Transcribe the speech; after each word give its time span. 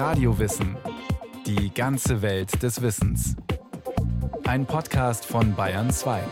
Radiowissen. 0.00 0.78
Die 1.44 1.74
ganze 1.74 2.22
Welt 2.22 2.62
des 2.62 2.80
Wissens. 2.80 3.36
Ein 4.44 4.64
Podcast 4.64 5.26
von 5.26 5.54
Bayern 5.54 5.90
2. 5.90 6.22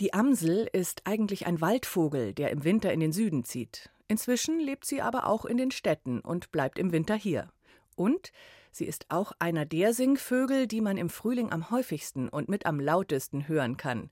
Die 0.00 0.12
Amsel 0.12 0.68
ist 0.72 1.02
eigentlich 1.04 1.46
ein 1.46 1.60
Waldvogel, 1.60 2.34
der 2.34 2.50
im 2.50 2.64
Winter 2.64 2.92
in 2.92 2.98
den 2.98 3.12
Süden 3.12 3.44
zieht. 3.44 3.90
Inzwischen 4.08 4.58
lebt 4.58 4.86
sie 4.86 5.00
aber 5.00 5.28
auch 5.28 5.44
in 5.44 5.56
den 5.56 5.70
Städten 5.70 6.18
und 6.18 6.50
bleibt 6.50 6.80
im 6.80 6.90
Winter 6.90 7.14
hier. 7.14 7.46
Und 7.94 8.32
sie 8.72 8.86
ist 8.86 9.06
auch 9.08 9.30
einer 9.38 9.66
der 9.66 9.94
Singvögel, 9.94 10.66
die 10.66 10.80
man 10.80 10.96
im 10.96 11.10
Frühling 11.10 11.52
am 11.52 11.70
häufigsten 11.70 12.28
und 12.28 12.48
mit 12.48 12.66
am 12.66 12.80
lautesten 12.80 13.46
hören 13.46 13.76
kann. 13.76 14.10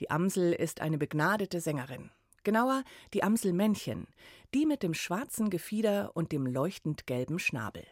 Die 0.00 0.10
Amsel 0.10 0.52
ist 0.52 0.82
eine 0.82 0.98
begnadete 0.98 1.62
Sängerin. 1.62 2.10
Genauer 2.42 2.84
die 3.12 3.22
Amselmännchen, 3.22 4.06
die 4.54 4.66
mit 4.66 4.82
dem 4.82 4.94
schwarzen 4.94 5.50
Gefieder 5.50 6.10
und 6.14 6.32
dem 6.32 6.46
leuchtend 6.46 7.06
gelben 7.06 7.38
Schnabel. 7.38 7.84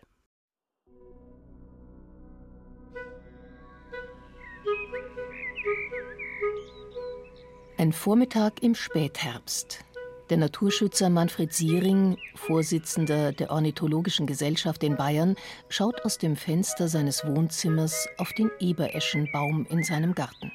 Ein 7.77 7.93
Vormittag 7.93 8.61
im 8.63 8.75
Spätherbst. 8.75 9.85
Der 10.31 10.37
Naturschützer 10.37 11.09
Manfred 11.09 11.55
Siering, 11.55 12.19
Vorsitzender 12.35 13.33
der 13.33 13.51
Ornithologischen 13.51 14.27
Gesellschaft 14.27 14.83
in 14.83 14.97
Bayern, 14.97 15.37
schaut 15.69 16.05
aus 16.05 16.19
dem 16.19 16.37
Fenster 16.37 16.89
seines 16.89 17.25
Wohnzimmers 17.25 18.09
auf 18.19 18.33
den 18.33 18.51
Ebereschenbaum 18.59 19.65
in 19.71 19.85
seinem 19.85 20.15
Garten. 20.15 20.53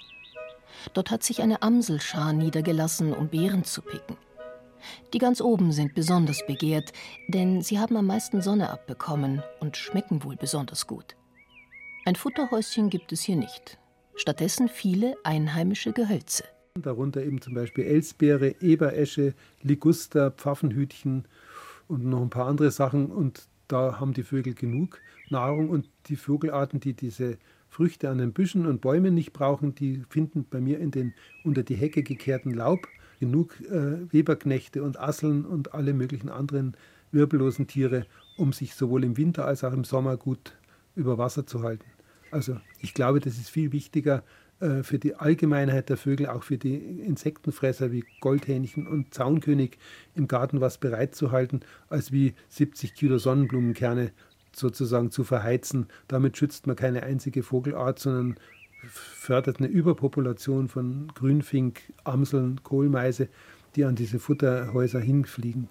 Dort 0.93 1.11
hat 1.11 1.23
sich 1.23 1.41
eine 1.41 1.61
Amselschar 1.61 2.33
niedergelassen, 2.33 3.13
um 3.13 3.29
Beeren 3.29 3.63
zu 3.63 3.81
picken. 3.81 4.17
Die 5.13 5.17
ganz 5.17 5.41
oben 5.41 5.71
sind 5.71 5.93
besonders 5.93 6.45
begehrt, 6.45 6.93
denn 7.27 7.61
sie 7.61 7.79
haben 7.79 7.97
am 7.97 8.07
meisten 8.07 8.41
Sonne 8.41 8.69
abbekommen 8.69 9.41
und 9.59 9.77
schmecken 9.77 10.23
wohl 10.23 10.35
besonders 10.35 10.87
gut. 10.87 11.15
Ein 12.05 12.15
Futterhäuschen 12.15 12.89
gibt 12.89 13.11
es 13.11 13.21
hier 13.21 13.37
nicht. 13.37 13.77
Stattdessen 14.15 14.67
viele 14.67 15.15
einheimische 15.23 15.93
Gehölze. 15.93 16.43
Darunter 16.75 17.23
eben 17.23 17.41
zum 17.41 17.53
Beispiel 17.53 17.85
Elsbeere, 17.85 18.61
Eberesche, 18.61 19.33
Liguster, 19.61 20.31
Pfaffenhütchen 20.31 21.25
und 21.87 22.05
noch 22.05 22.21
ein 22.21 22.29
paar 22.29 22.47
andere 22.47 22.71
Sachen. 22.71 23.07
Und 23.11 23.47
da 23.67 23.99
haben 23.99 24.13
die 24.13 24.23
Vögel 24.23 24.53
genug 24.53 24.99
Nahrung. 25.29 25.69
Und 25.69 25.89
die 26.07 26.15
Vogelarten, 26.15 26.79
die 26.79 26.93
diese 26.93 27.37
Früchte 27.69 28.09
an 28.09 28.17
den 28.17 28.33
Büschen 28.33 28.65
und 28.65 28.81
Bäumen 28.81 29.13
nicht 29.13 29.33
brauchen, 29.33 29.75
die 29.75 30.03
finden 30.09 30.45
bei 30.49 30.59
mir 30.59 30.79
in 30.79 30.91
den 30.91 31.13
unter 31.43 31.63
die 31.63 31.75
Hecke 31.75 32.03
gekehrten 32.03 32.53
Laub 32.53 32.87
genug 33.23 33.61
äh, 33.61 34.11
Weberknechte 34.11 34.83
und 34.83 34.99
Asseln 34.99 35.45
und 35.45 35.73
alle 35.73 35.93
möglichen 35.93 36.27
anderen 36.27 36.75
wirbellosen 37.13 37.67
Tiere, 37.67 38.05
um 38.35 38.51
sich 38.51 38.75
sowohl 38.75 39.05
im 39.05 39.15
Winter 39.15 39.45
als 39.45 39.63
auch 39.63 39.71
im 39.71 39.85
Sommer 39.85 40.17
gut 40.17 40.57
über 40.93 41.17
Wasser 41.17 41.45
zu 41.45 41.63
halten. 41.63 41.85
Also 42.31 42.57
ich 42.81 42.93
glaube, 42.93 43.21
das 43.21 43.37
ist 43.37 43.49
viel 43.49 43.71
wichtiger 43.71 44.23
äh, 44.59 44.83
für 44.83 44.99
die 44.99 45.15
Allgemeinheit 45.15 45.87
der 45.87 45.95
Vögel, 45.95 46.27
auch 46.27 46.43
für 46.43 46.57
die 46.57 46.75
Insektenfresser 46.75 47.93
wie 47.93 48.03
Goldhähnchen 48.19 48.87
und 48.87 49.13
Zaunkönig 49.13 49.77
im 50.15 50.27
Garten 50.27 50.59
was 50.59 50.77
bereitzuhalten, 50.77 51.61
als 51.87 52.11
wie 52.11 52.33
70 52.49 52.93
Kilo 52.93 53.19
Sonnenblumenkerne 53.19 54.11
sozusagen 54.53 55.11
zu 55.11 55.23
verheizen. 55.23 55.87
Damit 56.09 56.35
schützt 56.35 56.67
man 56.67 56.75
keine 56.75 57.03
einzige 57.03 57.41
Vogelart, 57.41 57.99
sondern 57.99 58.35
fördert 58.89 59.59
eine 59.59 59.67
Überpopulation 59.67 60.67
von 60.67 61.11
Grünfink, 61.15 61.81
Amseln, 62.03 62.61
Kohlmeise, 62.63 63.29
die 63.75 63.85
an 63.85 63.95
diese 63.95 64.19
Futterhäuser 64.19 64.99
hinfliegen. 64.99 65.69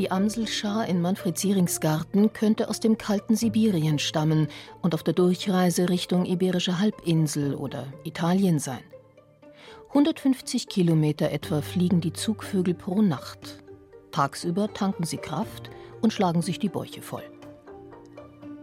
Die 0.00 0.10
Amselschar 0.10 0.88
in 0.88 1.02
Manfred 1.02 1.36
Sierings 1.36 1.78
Garten 1.78 2.32
könnte 2.32 2.70
aus 2.70 2.80
dem 2.80 2.96
kalten 2.96 3.36
Sibirien 3.36 3.98
stammen 3.98 4.48
und 4.80 4.94
auf 4.94 5.02
der 5.02 5.12
Durchreise 5.12 5.90
Richtung 5.90 6.24
Iberische 6.24 6.78
Halbinsel 6.78 7.54
oder 7.54 7.86
Italien 8.04 8.58
sein. 8.58 8.80
150 9.88 10.68
Kilometer 10.68 11.30
etwa 11.32 11.60
fliegen 11.60 12.00
die 12.00 12.14
Zugvögel 12.14 12.72
pro 12.72 13.02
Nacht. 13.02 13.62
Tagsüber 14.10 14.72
tanken 14.72 15.04
sie 15.04 15.18
Kraft 15.18 15.68
und 16.00 16.14
schlagen 16.14 16.40
sich 16.40 16.58
die 16.58 16.70
Bäuche 16.70 17.02
voll. 17.02 17.24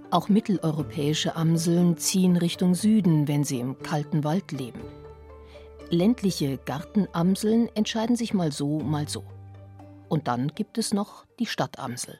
Auch 0.09 0.29
mitteleuropäische 0.29 1.35
Amseln 1.35 1.97
ziehen 1.97 2.37
Richtung 2.37 2.75
Süden, 2.75 3.27
wenn 3.27 3.43
sie 3.43 3.59
im 3.59 3.77
kalten 3.79 4.23
Wald 4.23 4.53
leben. 4.53 4.79
Ländliche 5.89 6.57
Gartenamseln 6.65 7.69
entscheiden 7.75 8.15
sich 8.15 8.33
mal 8.33 8.53
so, 8.53 8.79
mal 8.79 9.09
so. 9.09 9.25
Und 10.07 10.29
dann 10.29 10.47
gibt 10.49 10.77
es 10.77 10.93
noch 10.93 11.25
die 11.39 11.45
Stadtamsel. 11.45 12.17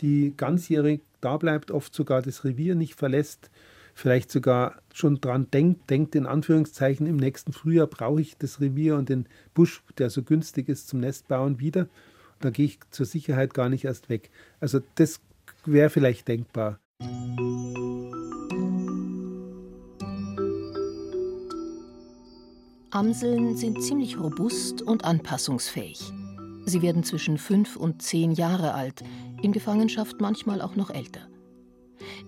Die 0.00 0.32
ganzjährig 0.36 1.02
da 1.20 1.36
bleibt, 1.36 1.72
oft 1.72 1.92
sogar 1.92 2.22
das 2.22 2.44
Revier 2.44 2.76
nicht 2.76 2.94
verlässt, 2.94 3.50
vielleicht 3.94 4.30
sogar 4.30 4.76
schon 4.92 5.20
dran 5.20 5.50
denkt, 5.50 5.90
denkt 5.90 6.14
in 6.14 6.26
Anführungszeichen, 6.26 7.06
im 7.06 7.16
nächsten 7.16 7.52
Frühjahr 7.52 7.88
brauche 7.88 8.20
ich 8.20 8.36
das 8.36 8.60
Revier 8.60 8.96
und 8.96 9.08
den 9.08 9.26
Busch, 9.54 9.82
der 9.98 10.08
so 10.08 10.22
günstig 10.22 10.68
ist 10.68 10.86
zum 10.86 11.00
Nestbauen, 11.00 11.58
wieder. 11.58 11.88
Da 12.40 12.50
gehe 12.50 12.66
ich 12.66 12.78
zur 12.90 13.06
Sicherheit 13.06 13.54
gar 13.54 13.68
nicht 13.68 13.84
erst 13.84 14.08
weg. 14.08 14.30
Also 14.60 14.80
das 14.96 15.20
wäre 15.64 15.90
vielleicht 15.90 16.28
denkbar. 16.28 16.78
Amseln 22.94 23.56
sind 23.56 23.82
ziemlich 23.82 24.20
robust 24.20 24.80
und 24.80 25.04
anpassungsfähig. 25.04 26.12
Sie 26.64 26.80
werden 26.80 27.02
zwischen 27.02 27.38
fünf 27.38 27.74
und 27.74 28.02
zehn 28.02 28.30
Jahre 28.30 28.72
alt, 28.72 29.02
in 29.42 29.50
Gefangenschaft 29.50 30.20
manchmal 30.20 30.62
auch 30.62 30.76
noch 30.76 30.90
älter. 30.90 31.28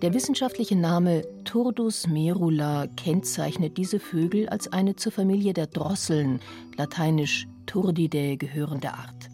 Der 0.02 0.12
wissenschaftliche 0.12 0.76
Name 0.76 1.22
Turdus 1.44 2.06
merula 2.08 2.88
kennzeichnet 2.96 3.78
diese 3.78 4.00
Vögel 4.00 4.48
als 4.48 4.72
eine 4.72 4.96
zur 4.96 5.12
Familie 5.12 5.52
der 5.52 5.68
Drosseln, 5.68 6.40
lateinisch 6.76 7.46
Turdidae, 7.66 8.36
gehörende 8.36 8.92
Art. 8.92 9.30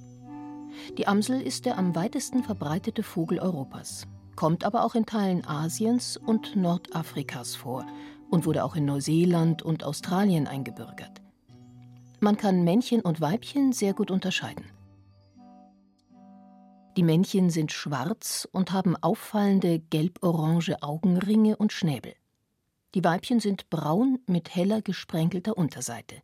Die 0.99 1.07
Amsel 1.07 1.41
ist 1.41 1.65
der 1.65 1.79
am 1.79 1.95
weitesten 1.95 2.45
verbreitete 2.45 3.03
Vogel 3.03 3.39
Europas, 3.39 4.07
kommt 4.37 4.65
aber 4.65 4.85
auch 4.85 4.95
in 4.95 5.07
Teilen 5.07 5.47
Asiens 5.47 6.17
und 6.17 6.57
Nordafrikas 6.57 7.55
vor 7.55 7.87
und 8.31 8.47
wurde 8.47 8.65
auch 8.65 8.77
in 8.77 8.85
Neuseeland 8.85 9.63
und 9.63 9.85
Australien 9.85 10.47
eingebürgert. 10.47 11.21
Man 12.21 12.37
kann 12.37 12.65
Männchen 12.65 13.01
und 13.01 13.21
Weibchen 13.21 13.73
sehr 13.73 13.95
gut 13.95 14.11
unterscheiden. 14.11 14.65
Die 16.97 17.03
Männchen 17.03 17.51
sind 17.51 17.73
schwarz 17.73 18.47
und 18.53 18.71
haben 18.71 18.97
auffallende 18.97 19.79
gelb-orange 19.79 20.83
Augenringe 20.83 21.57
und 21.57 21.73
Schnäbel. 21.73 22.15
Die 22.95 23.03
Weibchen 23.03 23.41
sind 23.41 23.71
braun 23.71 24.19
mit 24.27 24.55
heller 24.55 24.83
gesprenkelter 24.83 25.57
Unterseite. 25.57 26.17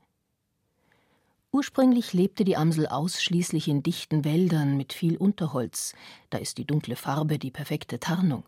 Ursprünglich 1.51 2.13
lebte 2.13 2.45
die 2.45 2.57
Amsel 2.57 2.87
ausschließlich 2.87 3.69
in 3.69 3.83
dichten 3.83 4.25
Wäldern 4.25 4.77
mit 4.77 4.93
viel 4.93 5.17
Unterholz, 5.17 5.95
da 6.29 6.37
ist 6.39 6.59
die 6.59 6.67
dunkle 6.67 6.95
Farbe 6.95 7.39
die 7.39 7.51
perfekte 7.51 7.99
Tarnung. 7.99 8.45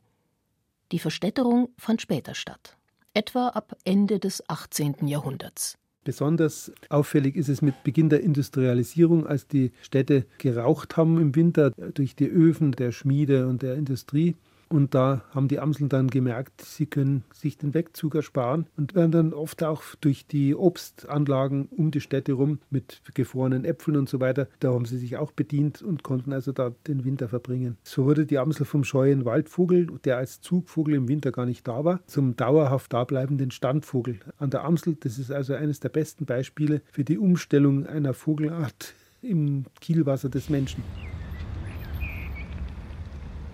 Die 0.92 0.98
Verstädterung 0.98 1.70
fand 1.78 2.02
später 2.02 2.34
statt, 2.34 2.76
etwa 3.14 3.48
ab 3.48 3.74
Ende 3.84 4.18
des 4.18 4.46
18. 4.50 5.06
Jahrhunderts. 5.06 5.78
Besonders 6.04 6.72
auffällig 6.88 7.36
ist 7.36 7.48
es 7.48 7.62
mit 7.62 7.82
Beginn 7.84 8.10
der 8.10 8.22
Industrialisierung, 8.22 9.26
als 9.26 9.46
die 9.46 9.72
Städte 9.82 10.26
geraucht 10.38 10.96
haben 10.96 11.18
im 11.20 11.34
Winter 11.34 11.70
durch 11.70 12.16
die 12.16 12.28
Öfen 12.28 12.72
der 12.72 12.92
Schmiede 12.92 13.46
und 13.48 13.62
der 13.62 13.76
Industrie. 13.76 14.36
Und 14.72 14.94
da 14.94 15.24
haben 15.34 15.48
die 15.48 15.58
Amseln 15.58 15.88
dann 15.88 16.06
gemerkt, 16.06 16.62
sie 16.62 16.86
können 16.86 17.24
sich 17.34 17.58
den 17.58 17.74
Wegzug 17.74 18.14
ersparen 18.14 18.66
und 18.76 18.94
werden 18.94 19.10
dann 19.10 19.32
oft 19.32 19.64
auch 19.64 19.82
durch 20.00 20.28
die 20.28 20.54
Obstanlagen 20.54 21.66
um 21.76 21.90
die 21.90 22.00
Städte 22.00 22.34
rum 22.34 22.60
mit 22.70 23.02
gefrorenen 23.14 23.64
Äpfeln 23.64 23.96
und 23.96 24.08
so 24.08 24.20
weiter, 24.20 24.46
da 24.60 24.72
haben 24.72 24.84
sie 24.84 24.98
sich 24.98 25.16
auch 25.16 25.32
bedient 25.32 25.82
und 25.82 26.04
konnten 26.04 26.32
also 26.32 26.52
da 26.52 26.72
den 26.86 27.04
Winter 27.04 27.28
verbringen. 27.28 27.78
So 27.82 28.04
wurde 28.04 28.26
die 28.26 28.38
Amsel 28.38 28.64
vom 28.64 28.84
scheuen 28.84 29.24
Waldvogel, 29.24 29.88
der 30.04 30.18
als 30.18 30.40
Zugvogel 30.40 30.94
im 30.94 31.08
Winter 31.08 31.32
gar 31.32 31.46
nicht 31.46 31.66
da 31.66 31.84
war, 31.84 32.00
zum 32.06 32.36
dauerhaft 32.36 32.92
dableibenden 32.92 33.50
Standvogel 33.50 34.20
an 34.38 34.50
der 34.50 34.62
Amsel. 34.62 34.96
Das 35.00 35.18
ist 35.18 35.32
also 35.32 35.54
eines 35.54 35.80
der 35.80 35.88
besten 35.88 36.26
Beispiele 36.26 36.80
für 36.92 37.02
die 37.02 37.18
Umstellung 37.18 37.88
einer 37.88 38.14
Vogelart 38.14 38.94
im 39.20 39.64
Kielwasser 39.80 40.28
des 40.28 40.48
Menschen. 40.48 40.84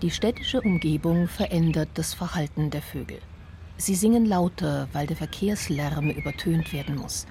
Die 0.03 0.11
städtische 0.11 0.61
Umgebung 0.61 1.27
verändert 1.27 1.89
das 1.95 2.13
Verhalten 2.13 2.69
der 2.69 2.83
Vögel. 2.83 3.17
Sie 3.77 3.95
singen 3.95 4.27
lauter, 4.27 4.87
weil 4.93 5.07
der 5.07 5.17
Verkehrslärm 5.17 6.11
übertönt 6.11 6.71
werden 6.71 6.97
muss. 6.97 7.25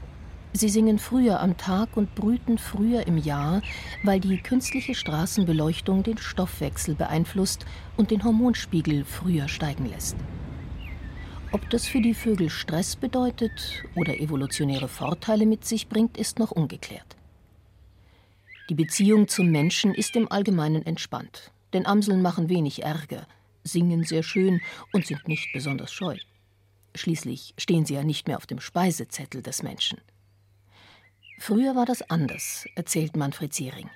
Sie 0.52 0.68
singen 0.68 0.98
früher 0.98 1.38
am 1.38 1.56
Tag 1.56 1.96
und 1.96 2.16
brüten 2.16 2.58
früher 2.58 3.06
im 3.06 3.18
Jahr, 3.18 3.62
weil 4.02 4.18
die 4.18 4.38
künstliche 4.38 4.96
Straßenbeleuchtung 4.96 6.02
den 6.02 6.18
Stoffwechsel 6.18 6.96
beeinflusst 6.96 7.66
und 7.96 8.10
den 8.10 8.24
Hormonspiegel 8.24 9.04
früher 9.04 9.46
steigen 9.46 9.86
lässt. 9.86 10.16
Ob 11.52 11.70
das 11.70 11.86
für 11.86 12.00
die 12.00 12.14
Vögel 12.14 12.50
Stress 12.50 12.96
bedeutet 12.96 13.84
oder 13.94 14.18
evolutionäre 14.18 14.88
Vorteile 14.88 15.46
mit 15.46 15.64
sich 15.64 15.88
bringt, 15.88 16.16
ist 16.16 16.40
noch 16.40 16.50
ungeklärt. 16.50 17.16
Die 18.68 18.74
Beziehung 18.74 19.28
zum 19.28 19.52
Menschen 19.52 19.94
ist 19.94 20.16
im 20.16 20.32
Allgemeinen 20.32 20.84
entspannt, 20.84 21.52
denn 21.76 21.86
Amseln 21.86 22.22
machen 22.22 22.48
wenig 22.48 22.82
Ärger, 22.82 23.26
singen 23.62 24.02
sehr 24.02 24.22
schön 24.22 24.62
und 24.92 25.06
sind 25.06 25.28
nicht 25.28 25.52
besonders 25.52 25.92
scheu. 25.92 26.16
Schließlich 26.94 27.52
stehen 27.58 27.84
sie 27.84 27.94
ja 27.94 28.02
nicht 28.02 28.26
mehr 28.26 28.38
auf 28.38 28.46
dem 28.46 28.60
Speisezettel 28.60 29.42
des 29.42 29.62
Menschen. 29.62 30.00
Früher 31.38 31.76
war 31.76 31.84
das 31.84 32.00
anders, 32.08 32.64
erzählt 32.76 33.14
Manfred 33.14 33.52
Siering. 33.52 33.90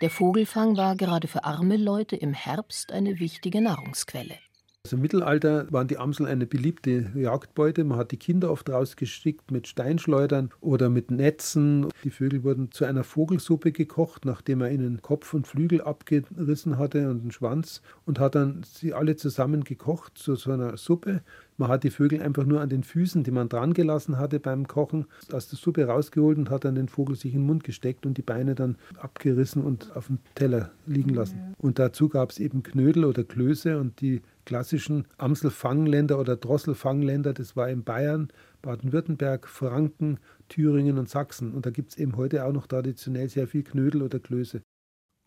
Der 0.00 0.10
Vogelfang 0.10 0.76
war 0.76 0.94
gerade 0.94 1.26
für 1.26 1.42
arme 1.42 1.76
Leute 1.76 2.14
im 2.14 2.34
Herbst 2.34 2.92
eine 2.92 3.18
wichtige 3.18 3.60
Nahrungsquelle. 3.60 4.38
Also 4.86 4.96
Im 4.96 5.02
Mittelalter 5.02 5.66
waren 5.72 5.88
die 5.88 5.96
Amseln 5.96 6.28
eine 6.28 6.44
beliebte 6.44 7.10
Jagdbeute. 7.14 7.84
Man 7.84 7.96
hat 7.96 8.10
die 8.10 8.18
Kinder 8.18 8.50
oft 8.50 8.68
rausgeschickt 8.68 9.50
mit 9.50 9.66
Steinschleudern 9.66 10.50
oder 10.60 10.90
mit 10.90 11.10
Netzen. 11.10 11.88
Die 12.04 12.10
Vögel 12.10 12.44
wurden 12.44 12.70
zu 12.70 12.84
einer 12.84 13.02
Vogelsuppe 13.02 13.72
gekocht, 13.72 14.26
nachdem 14.26 14.60
er 14.60 14.70
ihnen 14.70 15.00
Kopf 15.00 15.32
und 15.32 15.46
Flügel 15.46 15.80
abgerissen 15.80 16.76
hatte 16.76 17.08
und 17.08 17.22
den 17.22 17.30
Schwanz 17.30 17.80
und 18.04 18.18
hat 18.20 18.34
dann 18.34 18.62
sie 18.62 18.92
alle 18.92 19.16
zusammen 19.16 19.64
gekocht 19.64 20.18
zu 20.18 20.34
so 20.34 20.52
einer 20.52 20.76
Suppe. 20.76 21.22
Man 21.56 21.68
hat 21.68 21.84
die 21.84 21.90
Vögel 21.90 22.20
einfach 22.20 22.44
nur 22.44 22.60
an 22.60 22.68
den 22.68 22.82
Füßen, 22.82 23.22
die 23.22 23.30
man 23.30 23.48
dran 23.48 23.74
gelassen 23.74 24.18
hatte 24.18 24.40
beim 24.40 24.66
Kochen, 24.66 25.06
aus 25.32 25.48
der 25.48 25.58
Suppe 25.58 25.86
rausgeholt 25.86 26.36
und 26.36 26.50
hat 26.50 26.64
dann 26.64 26.74
den 26.74 26.88
Vogel 26.88 27.14
sich 27.14 27.32
in 27.32 27.42
den 27.42 27.46
Mund 27.46 27.62
gesteckt 27.62 28.06
und 28.06 28.18
die 28.18 28.22
Beine 28.22 28.56
dann 28.56 28.76
abgerissen 28.98 29.62
und 29.62 29.94
auf 29.94 30.08
dem 30.08 30.18
Teller 30.34 30.72
liegen 30.86 31.10
lassen. 31.10 31.54
Und 31.58 31.78
dazu 31.78 32.08
gab 32.08 32.30
es 32.30 32.40
eben 32.40 32.64
Knödel 32.64 33.04
oder 33.04 33.22
Klöße 33.22 33.78
und 33.78 34.00
die 34.00 34.22
klassischen 34.44 35.06
Amselfangländer 35.16 36.18
oder 36.18 36.36
Drosselfangländer, 36.36 37.32
das 37.32 37.56
war 37.56 37.68
in 37.68 37.84
Bayern, 37.84 38.28
Baden-Württemberg, 38.62 39.46
Franken, 39.46 40.18
Thüringen 40.48 40.98
und 40.98 41.08
Sachsen. 41.08 41.52
Und 41.52 41.66
da 41.66 41.70
gibt 41.70 41.92
es 41.92 41.98
eben 41.98 42.16
heute 42.16 42.44
auch 42.44 42.52
noch 42.52 42.66
traditionell 42.66 43.28
sehr 43.28 43.46
viel 43.46 43.62
Knödel 43.62 44.02
oder 44.02 44.18
Klöße. 44.18 44.62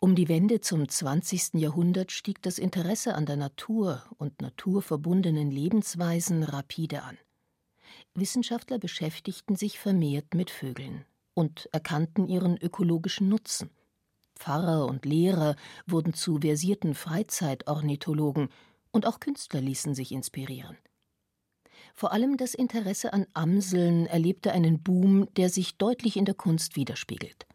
Um 0.00 0.14
die 0.14 0.28
Wende 0.28 0.60
zum 0.60 0.88
20. 0.88 1.54
Jahrhundert 1.54 2.12
stieg 2.12 2.40
das 2.42 2.58
Interesse 2.58 3.16
an 3.16 3.26
der 3.26 3.34
Natur 3.36 4.04
und 4.16 4.40
naturverbundenen 4.40 5.50
Lebensweisen 5.50 6.44
rapide 6.44 7.02
an. 7.02 7.18
Wissenschaftler 8.14 8.78
beschäftigten 8.78 9.56
sich 9.56 9.80
vermehrt 9.80 10.34
mit 10.34 10.50
Vögeln 10.50 11.04
und 11.34 11.68
erkannten 11.72 12.28
ihren 12.28 12.56
ökologischen 12.56 13.28
Nutzen. 13.28 13.70
Pfarrer 14.36 14.86
und 14.86 15.04
Lehrer 15.04 15.56
wurden 15.84 16.14
zu 16.14 16.38
versierten 16.38 16.94
Freizeitornithologen 16.94 18.50
und 18.92 19.04
auch 19.04 19.18
Künstler 19.18 19.60
ließen 19.60 19.96
sich 19.96 20.12
inspirieren. 20.12 20.76
Vor 21.92 22.12
allem 22.12 22.36
das 22.36 22.54
Interesse 22.54 23.12
an 23.12 23.26
Amseln 23.34 24.06
erlebte 24.06 24.52
einen 24.52 24.80
Boom, 24.80 25.26
der 25.34 25.50
sich 25.50 25.76
deutlich 25.76 26.16
in 26.16 26.24
der 26.24 26.34
Kunst 26.34 26.76
widerspiegelt. 26.76 27.47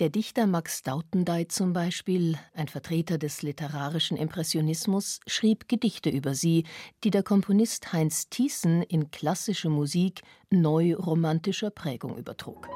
Der 0.00 0.10
Dichter 0.10 0.46
Max 0.46 0.84
Dautendey 0.84 1.48
zum 1.48 1.72
Beispiel, 1.72 2.38
ein 2.54 2.68
Vertreter 2.68 3.18
des 3.18 3.42
literarischen 3.42 4.16
Impressionismus, 4.16 5.18
schrieb 5.26 5.68
Gedichte 5.68 6.08
über 6.08 6.34
sie, 6.34 6.66
die 7.02 7.10
der 7.10 7.24
Komponist 7.24 7.92
Heinz 7.92 8.28
Thiessen 8.28 8.82
in 8.82 9.10
klassische 9.10 9.68
Musik 9.68 10.22
neu-romantischer 10.50 11.70
Prägung 11.70 12.16
übertrug. 12.16 12.68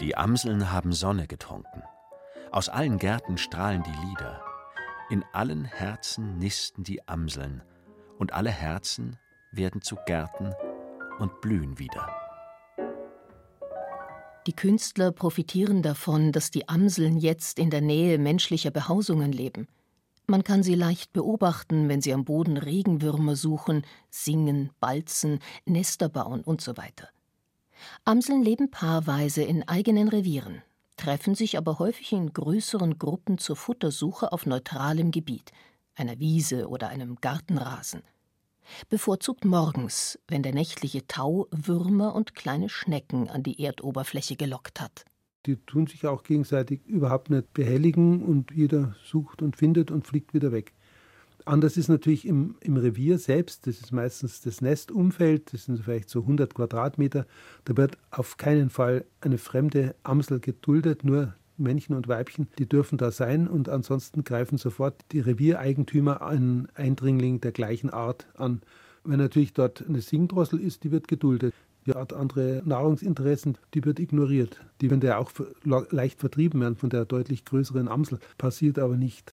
Die 0.00 0.16
Amseln 0.16 0.70
haben 0.70 0.92
Sonne 0.92 1.26
getrunken. 1.26 1.82
Aus 2.52 2.68
allen 2.68 2.98
Gärten 2.98 3.38
strahlen 3.38 3.82
die 3.82 4.06
Lieder. 4.06 4.40
In 5.10 5.24
allen 5.32 5.64
Herzen 5.64 6.38
nisten 6.38 6.84
die 6.84 7.08
Amseln, 7.08 7.64
und 8.18 8.34
alle 8.34 8.50
Herzen 8.50 9.16
werden 9.50 9.82
zu 9.82 9.96
Gärten 10.06 10.54
und 11.18 11.40
blühen 11.40 11.80
wieder. 11.80 12.27
Die 14.46 14.54
Künstler 14.54 15.12
profitieren 15.12 15.82
davon, 15.82 16.32
dass 16.32 16.50
die 16.50 16.68
Amseln 16.68 17.18
jetzt 17.18 17.58
in 17.58 17.70
der 17.70 17.80
Nähe 17.80 18.18
menschlicher 18.18 18.70
Behausungen 18.70 19.32
leben. 19.32 19.68
Man 20.26 20.44
kann 20.44 20.62
sie 20.62 20.74
leicht 20.74 21.12
beobachten, 21.12 21.88
wenn 21.88 22.00
sie 22.00 22.12
am 22.12 22.24
Boden 22.24 22.56
Regenwürmer 22.56 23.36
suchen, 23.36 23.84
singen, 24.10 24.70
balzen, 24.80 25.40
Nester 25.64 26.08
bauen 26.08 26.42
und 26.42 26.60
so 26.60 26.76
weiter. 26.76 27.08
Amseln 28.04 28.42
leben 28.42 28.70
paarweise 28.70 29.42
in 29.42 29.66
eigenen 29.68 30.08
Revieren, 30.08 30.62
treffen 30.96 31.34
sich 31.34 31.56
aber 31.56 31.78
häufig 31.78 32.12
in 32.12 32.32
größeren 32.32 32.98
Gruppen 32.98 33.38
zur 33.38 33.56
Futtersuche 33.56 34.32
auf 34.32 34.46
neutralem 34.46 35.10
Gebiet, 35.10 35.52
einer 35.94 36.18
Wiese 36.18 36.68
oder 36.68 36.88
einem 36.88 37.16
Gartenrasen 37.20 38.02
bevorzugt 38.88 39.44
morgens, 39.44 40.18
wenn 40.28 40.42
der 40.42 40.54
nächtliche 40.54 41.06
Tau 41.06 41.46
Würmer 41.50 42.14
und 42.14 42.34
kleine 42.34 42.68
Schnecken 42.68 43.28
an 43.28 43.42
die 43.42 43.62
Erdoberfläche 43.62 44.36
gelockt 44.36 44.80
hat. 44.80 45.04
Die 45.46 45.56
tun 45.56 45.86
sich 45.86 46.06
auch 46.06 46.24
gegenseitig 46.24 46.84
überhaupt 46.86 47.30
nicht 47.30 47.52
behelligen 47.52 48.22
und 48.22 48.50
jeder 48.50 48.94
sucht 49.04 49.42
und 49.42 49.56
findet 49.56 49.90
und 49.90 50.06
fliegt 50.06 50.34
wieder 50.34 50.52
weg. 50.52 50.74
Anders 51.44 51.78
ist 51.78 51.88
natürlich 51.88 52.26
im, 52.26 52.56
im 52.60 52.76
Revier 52.76 53.18
selbst, 53.18 53.66
das 53.66 53.80
ist 53.80 53.92
meistens 53.92 54.42
das 54.42 54.60
Nestumfeld, 54.60 55.52
das 55.54 55.64
sind 55.64 55.78
vielleicht 55.78 56.10
so 56.10 56.20
100 56.20 56.54
Quadratmeter, 56.54 57.26
da 57.64 57.76
wird 57.76 57.96
auf 58.10 58.36
keinen 58.36 58.68
Fall 58.68 59.06
eine 59.22 59.38
fremde 59.38 59.94
Amsel 60.02 60.40
geduldet, 60.40 61.04
nur 61.04 61.34
Männchen 61.58 61.96
und 61.96 62.08
Weibchen, 62.08 62.48
die 62.58 62.68
dürfen 62.68 62.98
da 62.98 63.10
sein 63.10 63.48
und 63.48 63.68
ansonsten 63.68 64.24
greifen 64.24 64.58
sofort 64.58 64.94
die 65.12 65.20
Reviereigentümer 65.20 66.22
einen 66.22 66.68
Eindringling 66.74 67.40
der 67.40 67.52
gleichen 67.52 67.90
Art 67.90 68.26
an. 68.34 68.62
Wenn 69.04 69.18
natürlich 69.18 69.52
dort 69.52 69.84
eine 69.86 70.00
Singdrossel 70.00 70.60
ist, 70.60 70.84
die 70.84 70.90
wird 70.90 71.08
geduldet. 71.08 71.54
Die 71.86 71.94
hat 71.94 72.12
andere 72.12 72.62
Nahrungsinteressen, 72.66 73.56
die 73.72 73.84
wird 73.84 73.98
ignoriert. 73.98 74.60
Die 74.80 74.90
werden 74.90 75.00
ja 75.02 75.18
auch 75.18 75.30
leicht 75.90 76.20
vertrieben 76.20 76.60
werden 76.60 76.76
von 76.76 76.90
der 76.90 77.06
deutlich 77.06 77.44
größeren 77.44 77.88
Amsel, 77.88 78.18
passiert 78.36 78.78
aber 78.78 78.96
nicht. 78.96 79.32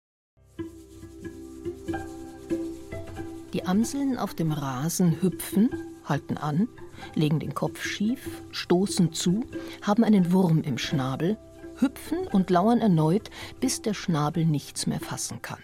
Die 3.53 3.65
Amseln 3.65 4.17
auf 4.17 4.33
dem 4.33 4.51
Rasen 4.51 5.21
hüpfen, 5.21 5.69
halten 6.05 6.37
an, 6.37 6.67
legen 7.15 7.39
den 7.39 7.53
Kopf 7.53 7.83
schief, 7.83 8.41
stoßen 8.51 9.13
zu, 9.13 9.45
haben 9.81 10.03
einen 10.03 10.31
Wurm 10.31 10.61
im 10.61 10.77
Schnabel 10.77 11.37
hüpfen 11.79 12.27
und 12.27 12.49
lauern 12.49 12.79
erneut, 12.79 13.29
bis 13.59 13.81
der 13.81 13.93
Schnabel 13.93 14.45
nichts 14.45 14.87
mehr 14.87 14.99
fassen 14.99 15.41
kann. 15.41 15.59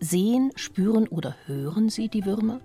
Sehen, 0.00 0.52
spüren 0.56 1.08
oder 1.08 1.34
hören 1.46 1.88
sie 1.88 2.08
die 2.08 2.26
Würmer? 2.26 2.60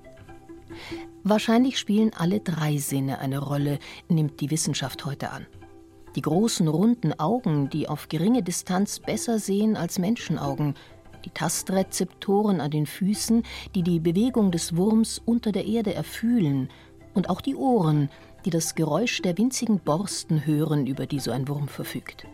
Wahrscheinlich 1.23 1.77
spielen 1.77 2.12
alle 2.15 2.39
drei 2.39 2.77
Sinne 2.77 3.19
eine 3.19 3.39
Rolle, 3.39 3.79
nimmt 4.09 4.41
die 4.41 4.51
Wissenschaft 4.51 5.06
heute 5.06 5.31
an. 5.31 5.45
Die 6.15 6.21
großen 6.21 6.68
runden 6.68 7.18
Augen, 7.19 7.69
die 7.69 7.87
auf 7.87 8.09
geringe 8.09 8.44
Distanz 8.44 8.99
besser 8.99 9.40
sehen 9.40 9.78
als 9.78 9.97
Menschenaugen, 9.97 10.75
die 11.23 11.30
Tastrezeptoren 11.30 12.59
an 12.59 12.71
den 12.71 12.85
Füßen, 12.85 13.44
die 13.75 13.83
die 13.83 13.99
Bewegung 13.99 14.51
des 14.51 14.75
Wurms 14.75 15.21
unter 15.23 15.51
der 15.51 15.66
Erde 15.66 15.94
erfühlen, 15.94 16.69
und 17.13 17.30
auch 17.30 17.42
die 17.42 17.56
Ohren, 17.56 18.09
die 18.45 18.50
das 18.50 18.76
Geräusch 18.76 19.21
der 19.21 19.38
winzigen 19.38 19.80
Borsten 19.80 20.45
hören, 20.45 20.88
über 20.88 21.06
die 21.06 21.19
so 21.19 21.31
ein 21.31 21.48
Wurm 21.48 21.68
verfügt. 21.68 22.26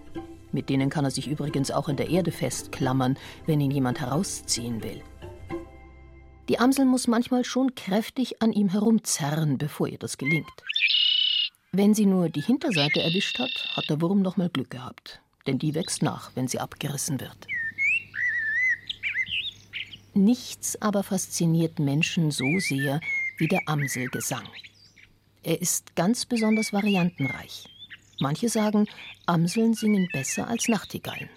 Mit 0.52 0.70
denen 0.70 0.90
kann 0.90 1.06
er 1.06 1.12
sich 1.12 1.28
übrigens 1.28 1.72
auch 1.72 1.90
in 1.90 1.98
der 1.98 2.10
Erde 2.10 2.32
festklammern, 2.32 3.18
wenn 3.46 3.62
ihn 3.62 3.72
jemand 3.72 4.00
herausziehen 4.00 4.84
will. 4.84 5.02
Die 6.50 6.60
Amsel 6.60 6.86
muss 6.86 7.08
manchmal 7.08 7.44
schon 7.44 7.76
kräftig 7.76 8.42
an 8.42 8.54
ihm 8.54 8.70
herumzerren, 8.70 9.58
bevor 9.58 9.88
ihr 9.88 9.98
das 9.98 10.18
gelingt. 10.18 10.64
Wenn 11.74 11.94
sie 11.94 12.06
nur 12.06 12.30
die 12.30 12.42
Hinterseite 12.42 13.02
erwischt 13.02 13.40
hat, 13.40 13.52
hat 13.76 13.90
der 13.90 14.02
Wurm 14.02 14.22
noch 14.22 14.38
mal 14.38 14.50
Glück 14.50 14.70
gehabt, 14.70 15.20
denn 15.46 15.60
die 15.60 15.76
wächst 15.76 16.02
nach, 16.02 16.32
wenn 16.36 16.48
sie 16.48 16.60
abgerissen 16.60 17.20
wird. 17.20 17.48
Nichts 20.14 20.82
aber 20.82 21.04
fasziniert 21.04 21.78
Menschen 21.78 22.32
so 22.32 22.60
sehr 22.60 23.02
wie 23.38 23.48
der 23.48 23.62
Amselgesang. 23.68 24.48
Er 25.48 25.62
ist 25.62 25.96
ganz 25.96 26.26
besonders 26.26 26.74
variantenreich. 26.74 27.70
Manche 28.20 28.50
sagen, 28.50 28.86
Amseln 29.28 29.74
singen 29.76 30.10
besser 30.12 30.46
als 30.50 30.68
Nachtigallen. 30.68 31.30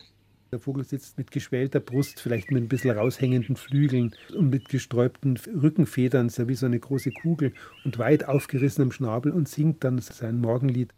Der 0.50 0.58
Vogel 0.58 0.82
sitzt 0.82 1.16
mit 1.16 1.30
geschwellter 1.30 1.78
Brust, 1.78 2.18
vielleicht 2.18 2.50
mit 2.50 2.64
ein 2.64 2.68
bisschen 2.68 2.98
raushängenden 2.98 3.54
Flügeln 3.54 4.16
und 4.36 4.50
mit 4.50 4.68
gesträubten 4.68 5.36
Rückenfedern, 5.36 6.28
ja 6.36 6.48
wie 6.48 6.56
so 6.56 6.66
eine 6.66 6.80
große 6.80 7.12
Kugel 7.12 7.54
und 7.84 7.98
weit 7.98 8.24
aufgerissenem 8.26 8.90
Schnabel 8.90 9.30
und 9.30 9.48
singt 9.48 9.84
dann 9.84 10.00
sein 10.00 10.40
Morgenlied. 10.40 10.92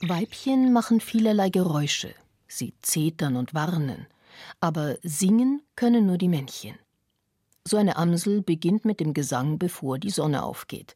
Weibchen 0.00 0.72
machen 0.72 1.00
vielerlei 1.00 1.50
Geräusche. 1.50 2.14
Sie 2.48 2.72
zetern 2.80 3.36
und 3.36 3.52
warnen. 3.52 4.06
Aber 4.60 4.96
singen 5.02 5.60
können 5.74 6.06
nur 6.06 6.16
die 6.16 6.28
Männchen. 6.28 6.78
So 7.68 7.78
eine 7.78 7.96
Amsel 7.96 8.42
beginnt 8.42 8.84
mit 8.84 9.00
dem 9.00 9.12
Gesang, 9.12 9.58
bevor 9.58 9.98
die 9.98 10.10
Sonne 10.10 10.44
aufgeht. 10.44 10.94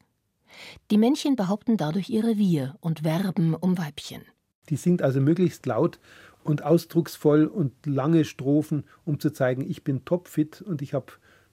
Die 0.89 0.97
Männchen 0.97 1.35
behaupten 1.35 1.75
dadurch 1.75 2.09
ihr 2.09 2.23
Revier 2.23 2.77
und 2.79 3.03
werben 3.03 3.55
um 3.55 3.77
Weibchen. 3.77 4.21
Die 4.69 4.77
singt 4.77 5.01
also 5.01 5.19
möglichst 5.19 5.65
laut 5.65 5.99
und 6.45 6.63
ausdrucksvoll 6.63 7.45
und 7.45 7.73
lange 7.85 8.23
Strophen, 8.23 8.85
um 9.03 9.19
zu 9.19 9.31
zeigen, 9.31 9.69
ich 9.69 9.83
bin 9.83 10.05
topfit 10.05 10.61
und 10.61 10.81
ich 10.81 10.93
habe 10.93 11.07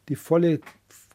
die 0.09 0.15
volle 0.15 0.61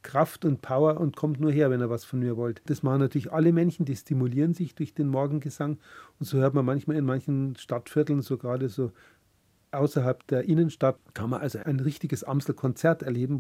Kraft 0.02 0.44
und 0.44 0.62
Power 0.62 1.00
und 1.00 1.16
kommt 1.16 1.40
nur 1.40 1.54
her, 1.54 1.70
wenn 1.70 1.80
er 1.80 1.90
was 1.90 2.04
von 2.04 2.20
mir 2.20 2.36
wollt. 2.36 2.62
Das 2.66 2.84
machen 2.84 3.00
natürlich 3.00 3.32
alle 3.32 3.54
Männchen, 3.54 3.86
die 3.86 3.96
stimulieren 3.96 4.54
sich 4.54 4.76
durch 4.76 4.94
den 4.94 5.08
Morgengesang. 5.08 5.78
Und 6.20 6.26
so 6.26 6.40
hört 6.40 6.56
man 6.56 6.66
manchmal 6.66 6.98
in 6.98 7.06
manchen 7.06 7.56
Stadtvierteln, 7.56 8.22
so 8.22 8.38
gerade 8.38 8.68
so 8.68 8.92
außerhalb 9.72 10.28
der 10.28 10.44
Innenstadt, 10.44 10.98
kann 11.14 11.30
man 11.30 11.40
also 11.40 11.60
ein 11.60 11.80
richtiges 11.80 12.26
Amselkonzert 12.26 13.02
erleben. 13.02 13.40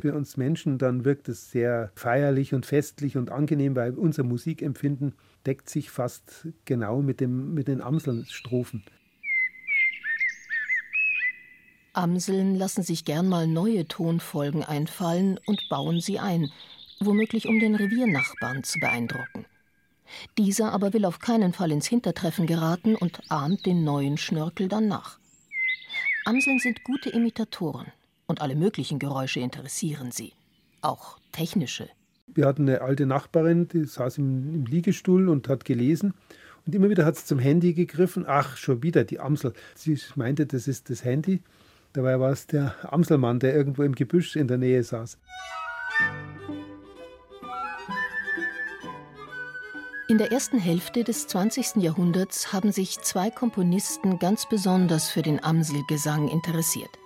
Für 0.00 0.14
uns 0.14 0.36
Menschen 0.36 0.78
dann 0.78 1.04
wirkt 1.04 1.28
es 1.28 1.50
sehr 1.50 1.92
feierlich 1.94 2.54
und 2.54 2.64
festlich 2.66 3.16
und 3.16 3.30
angenehm, 3.30 3.76
weil 3.76 3.92
unser 3.92 4.24
Musikempfinden 4.24 5.14
deckt 5.46 5.68
sich 5.68 5.90
fast 5.90 6.48
genau 6.64 7.02
mit, 7.02 7.20
dem, 7.20 7.52
mit 7.54 7.68
den 7.68 7.82
Amselstrophen. 7.82 8.82
Amseln 11.92 12.54
lassen 12.54 12.82
sich 12.82 13.04
gern 13.04 13.28
mal 13.28 13.46
neue 13.46 13.86
Tonfolgen 13.86 14.64
einfallen 14.64 15.38
und 15.44 15.60
bauen 15.68 16.00
sie 16.00 16.18
ein, 16.18 16.50
womöglich 17.00 17.46
um 17.46 17.60
den 17.60 17.74
Reviernachbarn 17.74 18.64
zu 18.64 18.78
beeindrucken. 18.78 19.44
Dieser 20.38 20.72
aber 20.72 20.94
will 20.94 21.04
auf 21.04 21.18
keinen 21.18 21.52
Fall 21.52 21.70
ins 21.70 21.86
Hintertreffen 21.86 22.46
geraten 22.46 22.96
und 22.96 23.20
ahmt 23.30 23.66
den 23.66 23.84
neuen 23.84 24.16
Schnörkel 24.16 24.68
dann 24.68 24.88
nach. 24.88 25.18
Amseln 26.24 26.58
sind 26.60 26.82
gute 26.84 27.10
Imitatoren 27.10 27.92
und 28.32 28.40
alle 28.40 28.56
möglichen 28.56 28.98
Geräusche 28.98 29.40
interessieren 29.40 30.10
sie, 30.10 30.32
auch 30.80 31.18
technische. 31.32 31.90
Wir 32.26 32.46
hatten 32.46 32.66
eine 32.66 32.80
alte 32.80 33.04
Nachbarin, 33.04 33.68
die 33.68 33.84
saß 33.84 34.16
im, 34.16 34.54
im 34.54 34.64
Liegestuhl 34.64 35.28
und 35.28 35.50
hat 35.50 35.66
gelesen. 35.66 36.14
Und 36.64 36.74
immer 36.74 36.88
wieder 36.88 37.04
hat 37.04 37.16
sie 37.16 37.26
zum 37.26 37.38
Handy 37.38 37.74
gegriffen. 37.74 38.24
Ach, 38.26 38.56
schon 38.56 38.82
wieder 38.82 39.04
die 39.04 39.20
Amsel. 39.20 39.52
Sie 39.74 40.00
meinte, 40.14 40.46
das 40.46 40.66
ist 40.66 40.88
das 40.88 41.04
Handy. 41.04 41.42
Dabei 41.92 42.18
war 42.20 42.30
es 42.30 42.46
der 42.46 42.74
Amselmann, 42.90 43.38
der 43.38 43.54
irgendwo 43.54 43.82
im 43.82 43.94
Gebüsch 43.94 44.34
in 44.34 44.48
der 44.48 44.56
Nähe 44.56 44.82
saß. 44.82 45.18
In 50.08 50.16
der 50.16 50.32
ersten 50.32 50.58
Hälfte 50.58 51.04
des 51.04 51.26
20. 51.26 51.82
Jahrhunderts 51.82 52.50
haben 52.54 52.72
sich 52.72 52.98
zwei 53.00 53.30
Komponisten 53.30 54.18
ganz 54.18 54.48
besonders 54.48 55.10
für 55.10 55.20
den 55.20 55.44
Amselgesang 55.44 56.28
interessiert. 56.28 57.01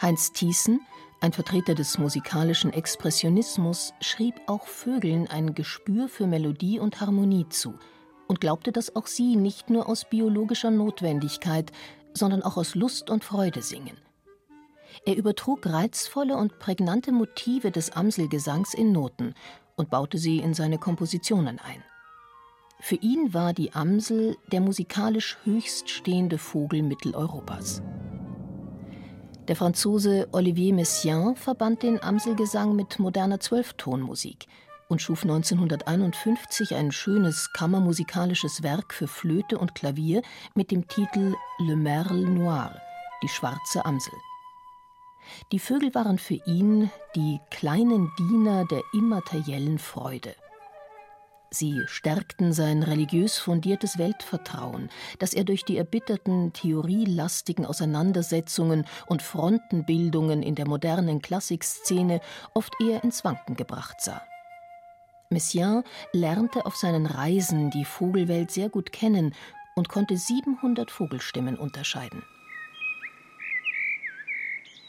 Heinz 0.00 0.32
Thiessen, 0.32 0.80
ein 1.22 1.32
Vertreter 1.32 1.74
des 1.74 1.96
musikalischen 1.96 2.70
Expressionismus, 2.70 3.94
schrieb 4.02 4.34
auch 4.46 4.66
Vögeln 4.66 5.26
ein 5.26 5.54
Gespür 5.54 6.08
für 6.08 6.26
Melodie 6.26 6.78
und 6.78 7.00
Harmonie 7.00 7.48
zu 7.48 7.78
und 8.26 8.42
glaubte, 8.42 8.72
dass 8.72 8.94
auch 8.94 9.06
sie 9.06 9.36
nicht 9.36 9.70
nur 9.70 9.88
aus 9.88 10.04
biologischer 10.04 10.70
Notwendigkeit, 10.70 11.72
sondern 12.12 12.42
auch 12.42 12.58
aus 12.58 12.74
Lust 12.74 13.08
und 13.08 13.24
Freude 13.24 13.62
singen. 13.62 13.96
Er 15.06 15.16
übertrug 15.16 15.64
reizvolle 15.64 16.36
und 16.36 16.58
prägnante 16.58 17.10
Motive 17.10 17.70
des 17.70 17.90
Amselgesangs 17.90 18.74
in 18.74 18.92
Noten 18.92 19.32
und 19.76 19.88
baute 19.88 20.18
sie 20.18 20.40
in 20.40 20.52
seine 20.52 20.76
Kompositionen 20.76 21.58
ein. 21.58 21.82
Für 22.80 22.96
ihn 22.96 23.32
war 23.32 23.54
die 23.54 23.72
Amsel 23.72 24.36
der 24.52 24.60
musikalisch 24.60 25.38
höchststehende 25.44 26.36
Vogel 26.36 26.82
Mitteleuropas. 26.82 27.80
Der 29.48 29.54
Franzose 29.54 30.26
Olivier 30.32 30.74
Messiaen 30.74 31.36
verband 31.36 31.84
den 31.84 32.02
Amselgesang 32.02 32.74
mit 32.74 32.98
moderner 32.98 33.38
Zwölftonmusik 33.38 34.48
und 34.88 35.00
schuf 35.00 35.22
1951 35.22 36.74
ein 36.74 36.90
schönes 36.90 37.52
kammermusikalisches 37.52 38.64
Werk 38.64 38.92
für 38.92 39.06
Flöte 39.06 39.58
und 39.58 39.76
Klavier 39.76 40.22
mit 40.56 40.72
dem 40.72 40.88
Titel 40.88 41.36
Le 41.60 41.76
Merle 41.76 42.28
Noir, 42.28 42.74
die 43.22 43.28
schwarze 43.28 43.84
Amsel. 43.84 44.14
Die 45.52 45.60
Vögel 45.60 45.94
waren 45.94 46.18
für 46.18 46.40
ihn 46.46 46.90
die 47.14 47.38
kleinen 47.50 48.10
Diener 48.18 48.64
der 48.64 48.82
immateriellen 48.92 49.78
Freude. 49.78 50.34
Sie 51.50 51.82
stärkten 51.86 52.52
sein 52.52 52.82
religiös 52.82 53.38
fundiertes 53.38 53.98
Weltvertrauen, 53.98 54.90
das 55.18 55.32
er 55.32 55.44
durch 55.44 55.64
die 55.64 55.76
erbitterten, 55.76 56.52
theorielastigen 56.52 57.64
Auseinandersetzungen 57.64 58.84
und 59.06 59.22
Frontenbildungen 59.22 60.42
in 60.42 60.56
der 60.56 60.66
modernen 60.66 61.22
Klassikszene 61.22 62.20
oft 62.52 62.74
eher 62.80 63.04
ins 63.04 63.24
Wanken 63.24 63.56
gebracht 63.56 64.00
sah. 64.00 64.22
Messiaen 65.30 65.82
lernte 66.12 66.66
auf 66.66 66.76
seinen 66.76 67.06
Reisen 67.06 67.70
die 67.70 67.84
Vogelwelt 67.84 68.50
sehr 68.50 68.68
gut 68.68 68.92
kennen 68.92 69.34
und 69.76 69.88
konnte 69.88 70.16
700 70.16 70.90
Vogelstimmen 70.90 71.56
unterscheiden. 71.56 72.22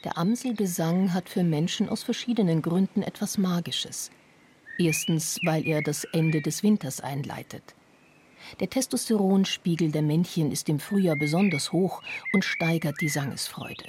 Der 0.03 0.17
Amselgesang 0.17 1.13
hat 1.13 1.27
für 1.27 1.43
Menschen 1.43 1.89
aus 1.89 2.03
verschiedenen 2.03 2.61
Gründen 2.61 3.01
etwas 3.01 3.37
Magisches. 3.37 4.11
Erstens, 4.79 5.39
weil 5.43 5.67
er 5.67 5.81
das 5.81 6.03
Ende 6.03 6.41
des 6.41 6.61
Winters 6.61 7.01
einleitet. 7.01 7.75
Der 8.59 8.69
Testosteronspiegel 8.69 9.91
der 9.91 10.03
Männchen 10.03 10.51
ist 10.51 10.69
im 10.69 10.79
Frühjahr 10.79 11.15
besonders 11.15 11.71
hoch 11.71 12.01
und 12.33 12.45
steigert 12.45 13.01
die 13.01 13.09
Sangesfreude. 13.09 13.85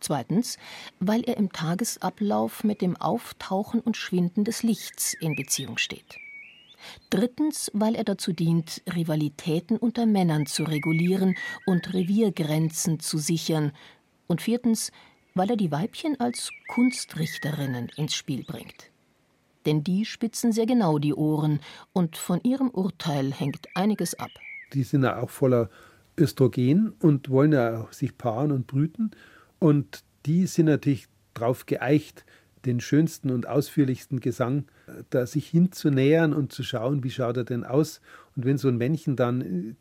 Zweitens, 0.00 0.58
weil 1.00 1.22
er 1.22 1.38
im 1.38 1.50
Tagesablauf 1.50 2.62
mit 2.62 2.82
dem 2.82 2.96
Auftauchen 2.96 3.80
und 3.80 3.96
Schwinden 3.96 4.44
des 4.44 4.62
Lichts 4.62 5.14
in 5.14 5.34
Beziehung 5.34 5.78
steht. 5.78 6.18
Drittens, 7.08 7.70
weil 7.72 7.94
er 7.94 8.04
dazu 8.04 8.34
dient, 8.34 8.82
Rivalitäten 8.94 9.78
unter 9.78 10.04
Männern 10.04 10.44
zu 10.44 10.64
regulieren 10.64 11.34
und 11.64 11.94
Reviergrenzen 11.94 13.00
zu 13.00 13.16
sichern. 13.16 13.72
Und 14.26 14.42
viertens, 14.42 14.92
weil 15.34 15.48
er 15.48 15.56
die 15.56 15.72
Weibchen 15.72 16.20
als 16.20 16.50
Kunstrichterinnen 16.68 17.88
ins 17.96 18.14
Spiel 18.14 18.44
bringt 18.44 18.90
denn 19.66 19.84
die 19.84 20.04
spitzen 20.04 20.52
sehr 20.52 20.66
genau 20.66 20.98
die 20.98 21.14
Ohren 21.14 21.60
und 21.92 22.16
von 22.16 22.40
ihrem 22.42 22.70
Urteil 22.70 23.32
hängt 23.32 23.68
einiges 23.74 24.18
ab. 24.18 24.30
Die 24.72 24.82
sind 24.82 25.04
ja 25.04 25.20
auch 25.20 25.30
voller 25.30 25.70
Östrogen 26.18 26.92
und 27.00 27.28
wollen 27.28 27.52
ja 27.52 27.86
sich 27.90 28.16
paaren 28.16 28.52
und 28.52 28.66
brüten. 28.66 29.10
Und 29.58 30.04
die 30.26 30.46
sind 30.46 30.66
natürlich 30.66 31.06
darauf 31.34 31.66
geeicht, 31.66 32.24
den 32.64 32.80
schönsten 32.80 33.30
und 33.30 33.46
ausführlichsten 33.46 34.20
Gesang 34.20 34.64
äh, 34.86 35.02
da 35.10 35.26
sich 35.26 35.48
hinzunähern 35.48 36.32
und 36.32 36.52
zu 36.52 36.62
schauen, 36.62 37.04
wie 37.04 37.10
schaut 37.10 37.36
er 37.36 37.44
denn 37.44 37.64
aus. 37.64 38.00
Und 38.36 38.44
wenn 38.46 38.58
so 38.58 38.68
ein 38.68 38.78
Männchen 38.78 39.16
dann 39.16 39.40
äh, 39.40 39.74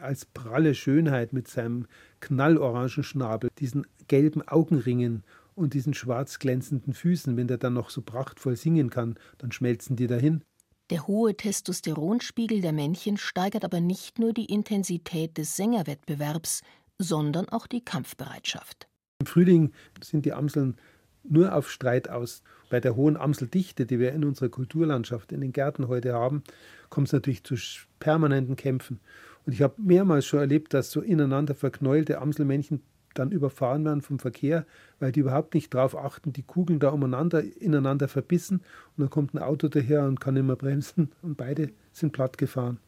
als 0.00 0.24
pralle 0.24 0.74
Schönheit 0.74 1.32
mit 1.32 1.48
seinem 1.48 1.86
knallorangen 2.20 2.88
Schnabel, 2.88 3.50
diesen 3.58 3.86
gelben 4.08 4.46
Augenringen 4.46 5.22
und 5.54 5.74
diesen 5.74 5.94
schwarz 5.94 6.38
glänzenden 6.38 6.94
Füßen, 6.94 7.36
wenn 7.36 7.48
der 7.48 7.58
dann 7.58 7.74
noch 7.74 7.90
so 7.90 8.02
prachtvoll 8.02 8.56
singen 8.56 8.90
kann, 8.90 9.16
dann 9.38 9.52
schmelzen 9.52 9.96
die 9.96 10.06
dahin. 10.06 10.42
Der 10.90 11.06
hohe 11.06 11.36
Testosteronspiegel 11.36 12.60
der 12.60 12.72
Männchen 12.72 13.16
steigert 13.16 13.64
aber 13.64 13.80
nicht 13.80 14.18
nur 14.18 14.32
die 14.32 14.46
Intensität 14.46 15.38
des 15.38 15.56
Sängerwettbewerbs, 15.56 16.62
sondern 16.98 17.48
auch 17.48 17.66
die 17.66 17.84
Kampfbereitschaft. 17.84 18.88
Im 19.20 19.26
Frühling 19.26 19.72
sind 20.02 20.26
die 20.26 20.32
Amseln 20.32 20.76
nur 21.22 21.54
auf 21.54 21.70
Streit 21.70 22.08
aus. 22.08 22.42
Bei 22.70 22.80
der 22.80 22.96
hohen 22.96 23.16
Amseldichte, 23.16 23.86
die 23.86 23.98
wir 23.98 24.12
in 24.12 24.24
unserer 24.24 24.48
Kulturlandschaft, 24.48 25.32
in 25.32 25.40
den 25.40 25.52
Gärten 25.52 25.88
heute 25.88 26.14
haben, 26.14 26.42
kommt 26.88 27.08
es 27.08 27.12
natürlich 27.12 27.44
zu 27.44 27.56
permanenten 27.98 28.56
Kämpfen. 28.56 29.00
Und 29.46 29.52
ich 29.52 29.62
habe 29.62 29.74
mehrmals 29.80 30.26
schon 30.26 30.40
erlebt, 30.40 30.74
dass 30.74 30.90
so 30.90 31.00
ineinander 31.00 31.54
verknäulte 31.54 32.20
Amselmännchen 32.20 32.82
dann 33.14 33.32
überfahren 33.32 33.84
werden 33.84 34.02
vom 34.02 34.18
Verkehr, 34.18 34.66
weil 34.98 35.12
die 35.12 35.20
überhaupt 35.20 35.54
nicht 35.54 35.72
darauf 35.74 35.96
achten, 35.96 36.32
die 36.32 36.42
Kugeln 36.42 36.80
da 36.80 36.90
umeinander, 36.90 37.42
ineinander 37.60 38.08
verbissen 38.08 38.62
und 38.96 39.02
dann 39.02 39.10
kommt 39.10 39.34
ein 39.34 39.38
Auto 39.38 39.68
daher 39.68 40.04
und 40.04 40.20
kann 40.20 40.34
nicht 40.34 40.46
mehr 40.46 40.56
bremsen 40.56 41.12
und 41.22 41.36
beide 41.36 41.70
sind 41.92 42.12
platt 42.12 42.38
gefahren. 42.38 42.78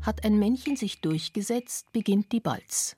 Hat 0.00 0.24
ein 0.24 0.38
Männchen 0.38 0.76
sich 0.76 1.00
durchgesetzt, 1.00 1.90
beginnt 1.92 2.30
die 2.32 2.40
Balz. 2.40 2.96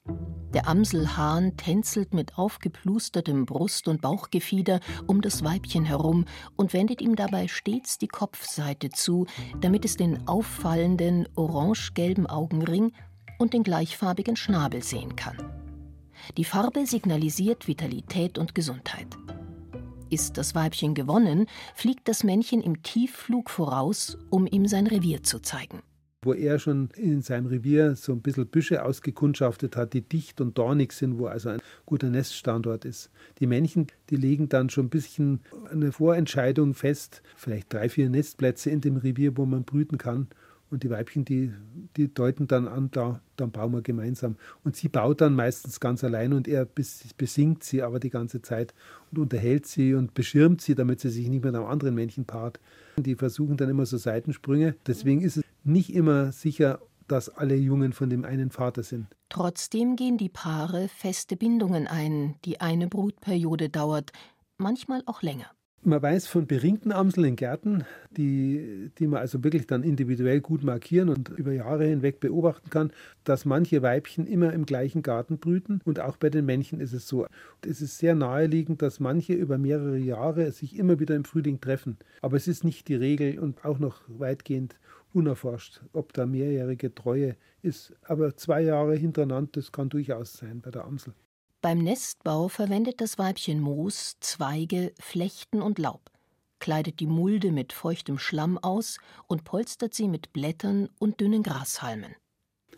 Der 0.55 0.69
Amselhahn 0.69 1.57
tänzelt 1.57 2.15
mit 2.15 2.39
aufgeplustertem 2.39 3.47
Brust- 3.47 3.89
und 3.89 4.01
Bauchgefieder 4.01 4.81
um 5.07 5.21
das 5.21 5.45
Weibchen 5.45 5.85
herum 5.85 6.25
und 6.57 6.73
wendet 6.73 7.01
ihm 7.03 7.15
dabei 7.15 7.47
stets 7.47 7.99
die 7.99 8.09
Kopfseite 8.09 8.91
zu, 8.91 9.27
damit 9.61 9.85
es 9.85 9.97
den 9.97 10.27
auffallenden 10.27 11.29
orange-gelben 11.37 12.27
Augenring 12.27 12.93
und 13.39 13.53
den 13.53 13.63
gleichfarbigen 13.63 14.37
Schnabel 14.37 14.83
sehen 14.83 15.17
kann. 15.17 15.37
Die 16.37 16.45
Farbe 16.45 16.87
signalisiert 16.87 17.69
Vitalität 17.69 18.39
und 18.39 18.55
Gesundheit. 18.55 19.09
Ist 20.09 20.39
das 20.39 20.55
Weibchen 20.55 20.95
gewonnen, 20.95 21.47
fliegt 21.75 22.09
das 22.09 22.23
Männchen 22.23 22.63
im 22.63 22.83
Tiefflug 22.83 23.51
voraus, 23.51 24.17
um 24.31 24.47
ihm 24.47 24.67
sein 24.67 24.87
Revier 24.87 25.23
zu 25.23 25.41
zeigen. 25.41 25.83
Wo 26.23 26.33
er 26.33 26.59
schon 26.59 26.89
in 26.97 27.23
seinem 27.23 27.47
Revier 27.47 27.95
so 27.95 28.13
ein 28.13 28.23
bisschen 28.23 28.47
Büsche 28.47 28.85
ausgekundschaftet 28.85 29.77
hat, 29.77 29.93
die 29.95 30.03
dicht 30.03 30.41
und 30.41 30.59
dornig 30.59 30.93
sind, 30.93 31.19
wo 31.19 31.27
also 31.27 31.51
ein 31.51 31.61
guter 31.85 32.09
Neststandort 32.09 32.85
ist. 32.85 33.11
Die 33.39 33.47
Männchen, 33.47 33.89
die 34.11 34.17
legen 34.17 34.49
dann 34.49 34.71
schon 34.71 34.87
ein 34.87 34.91
bisschen 34.91 35.41
eine 35.71 35.93
Vorentscheidung 35.93 36.75
fest, 36.75 37.23
vielleicht 37.37 37.73
drei, 37.73 37.89
vier 37.89 38.09
Nestplätze 38.09 38.71
in 38.71 38.81
dem 38.81 38.97
Revier, 38.97 39.37
wo 39.37 39.45
man 39.45 39.65
brüten 39.65 39.99
kann. 39.99 40.29
Und 40.71 40.83
die 40.83 40.91
Weibchen, 40.91 41.25
die, 41.25 41.53
die 41.97 42.13
deuten 42.13 42.49
dann 42.49 42.67
an, 42.67 42.91
da, 42.91 43.21
dann 43.37 43.53
bauen 43.53 43.73
wir 43.73 43.83
gemeinsam. 43.83 44.37
Und 44.65 44.75
sie 44.75 44.89
baut 44.89 45.21
dann 45.21 45.35
meistens 45.35 45.79
ganz 45.79 46.03
allein 46.03 46.33
und 46.33 46.49
er 46.49 46.67
besingt 47.17 47.63
sie 47.63 47.83
aber 47.83 48.01
die 48.01 48.11
ganze 48.11 48.43
Zeit 48.43 48.75
und 49.13 49.19
unterhält 49.19 49.67
sie 49.67 49.95
und 49.95 50.15
beschirmt 50.15 50.61
sie, 50.61 50.75
damit 50.75 51.01
sie 51.01 51.11
sich 51.11 51.29
nicht 51.29 51.45
mit 51.45 51.55
einem 51.55 51.67
anderen 51.67 51.95
Männchen 51.95 52.25
paart. 52.25 52.59
Die 52.97 53.15
versuchen 53.15 53.57
dann 53.57 53.69
immer 53.69 53.87
so 53.87 53.97
Seitensprünge. 53.97 54.75
Deswegen 54.87 55.21
ist 55.21 55.37
es 55.37 55.45
nicht 55.63 55.95
immer 55.95 56.33
sicher, 56.33 56.81
dass 57.09 57.29
alle 57.29 57.55
Jungen 57.55 57.93
von 57.93 58.11
dem 58.11 58.25
einen 58.25 58.51
Vater 58.51 58.83
sind. 58.83 59.07
Trotzdem 59.29 59.97
gehen 59.97 60.19
die 60.19 60.29
Paare 60.29 60.89
feste 60.89 61.37
Bindungen 61.37 61.87
ein, 61.87 62.37
die 62.45 62.61
eine 62.61 62.89
Brutperiode 62.89 63.69
dauert, 63.69 64.13
manchmal 64.59 65.03
auch 65.07 65.23
länger. 65.23 65.47
Man 65.89 66.03
weiß 66.03 66.27
von 66.27 66.49
beringten 66.49 66.91
Amseln 66.91 67.29
in 67.29 67.37
Gärten, 67.37 67.85
die, 68.11 68.91
die 68.99 69.07
man 69.07 69.21
also 69.21 69.45
wirklich 69.45 69.69
dann 69.69 69.85
individuell 69.85 70.41
gut 70.41 70.65
markieren 70.65 71.09
und 71.09 71.29
über 71.29 71.53
Jahre 71.53 71.87
hinweg 71.87 72.19
beobachten 72.19 72.71
kann, 72.71 72.91
dass 73.23 73.45
manche 73.45 73.83
Weibchen 73.83 74.27
immer 74.27 74.53
im 74.53 74.67
gleichen 74.67 75.03
Garten 75.03 75.39
brüten 75.39 75.81
und 75.85 76.01
auch 76.01 76.17
bei 76.17 76.29
den 76.29 76.45
Männchen 76.45 76.81
ist 76.81 76.93
es 76.93 77.07
so. 77.07 77.29
Es 77.65 77.81
ist 77.81 77.99
sehr 77.99 78.17
naheliegend, 78.17 78.83
dass 78.83 78.99
manche 78.99 79.35
über 79.35 79.59
mehrere 79.59 79.97
Jahre 79.97 80.51
sich 80.51 80.77
immer 80.77 80.99
wieder 80.99 81.15
im 81.15 81.25
Frühling 81.25 81.61
treffen. 81.61 81.99
Aber 82.21 82.37
es 82.37 82.49
ist 82.49 82.65
nicht 82.65 82.89
die 82.89 82.97
Regel 82.97 83.39
und 83.39 83.65
auch 83.65 83.79
noch 83.79 84.01
weitgehend 84.09 84.75
unerforscht, 85.13 85.83
ob 85.93 86.13
da 86.15 86.27
mehrjährige 86.27 86.97
Treue 86.97 87.37
ist. 87.63 87.95
Aber 88.03 88.37
zwei 88.37 88.63
Jahre 88.63 88.97
hintereinander, 88.97 89.51
das 89.53 89.71
kann 89.71 89.89
durchaus 89.89 90.33
sein 90.33 90.63
bei 90.63 90.73
der 90.73 90.85
Amsel. 90.85 91.15
Beim 91.67 91.79
Nestbau 91.79 92.47
verwendet 92.47 93.01
das 93.01 93.19
Weibchen 93.19 93.59
Moos, 93.59 94.19
Zweige, 94.21 94.93
Flechten 95.01 95.61
und 95.61 95.81
Laub, 95.81 96.13
kleidet 96.61 97.01
die 97.01 97.09
Mulde 97.09 97.51
mit 97.51 97.73
feuchtem 97.73 98.21
Schlamm 98.21 98.57
aus 98.57 98.99
und 99.27 99.43
polstert 99.43 99.93
sie 99.93 100.07
mit 100.07 100.33
Blättern 100.33 100.89
und 101.01 101.21
dünnen 101.21 101.43
Grashalmen. 101.43 102.15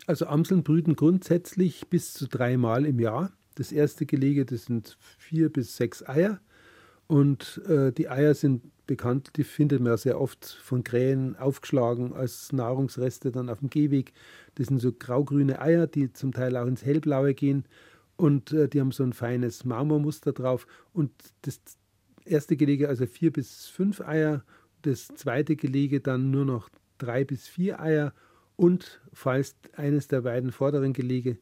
Also 0.07 0.25
Amseln 0.25 0.63
brüten 0.63 0.95
grundsätzlich 0.95 1.87
bis 1.89 2.13
zu 2.13 2.27
dreimal 2.27 2.83
im 2.87 2.99
Jahr. 2.99 3.31
Das 3.53 3.71
erste 3.71 4.07
Gelege, 4.07 4.43
das 4.43 4.65
sind 4.65 4.97
vier 5.19 5.53
bis 5.53 5.77
sechs 5.77 6.03
Eier. 6.09 6.39
Und 7.05 7.61
äh, 7.67 7.91
die 7.91 8.09
Eier 8.09 8.33
sind 8.33 8.63
bekannt, 8.87 9.33
die 9.35 9.43
findet 9.43 9.81
man 9.81 9.97
sehr 9.97 10.19
oft 10.19 10.47
von 10.63 10.83
Krähen 10.83 11.35
aufgeschlagen 11.35 12.13
als 12.13 12.51
Nahrungsreste 12.53 13.31
dann 13.31 13.49
auf 13.49 13.59
dem 13.59 13.69
Gehweg. 13.69 14.13
Das 14.55 14.65
sind 14.65 14.79
so 14.79 14.91
graugrüne 14.91 15.61
Eier, 15.61 15.85
die 15.85 16.11
zum 16.11 16.31
Teil 16.31 16.57
auch 16.57 16.65
ins 16.65 16.83
Hellblaue 16.83 17.35
gehen. 17.35 17.65
Und 18.19 18.51
äh, 18.51 18.67
die 18.67 18.81
haben 18.81 18.91
so 18.91 19.03
ein 19.03 19.13
feines 19.13 19.63
Marmormuster 19.63 20.33
drauf. 20.33 20.67
Und 20.91 21.09
das 21.43 21.61
erste 22.25 22.57
Gelege, 22.57 22.89
also 22.89 23.05
vier 23.05 23.31
bis 23.31 23.67
fünf 23.67 24.01
Eier, 24.01 24.43
das 24.81 25.07
zweite 25.07 25.55
Gelege 25.55 26.01
dann 26.01 26.29
nur 26.29 26.43
noch 26.43 26.69
drei 26.97 27.23
bis 27.23 27.47
vier 27.47 27.79
Eier. 27.79 28.13
Und 28.57 28.99
falls 29.13 29.55
eines 29.71 30.09
der 30.09 30.23
beiden 30.23 30.51
vorderen 30.51 30.91
Gelege 30.91 31.37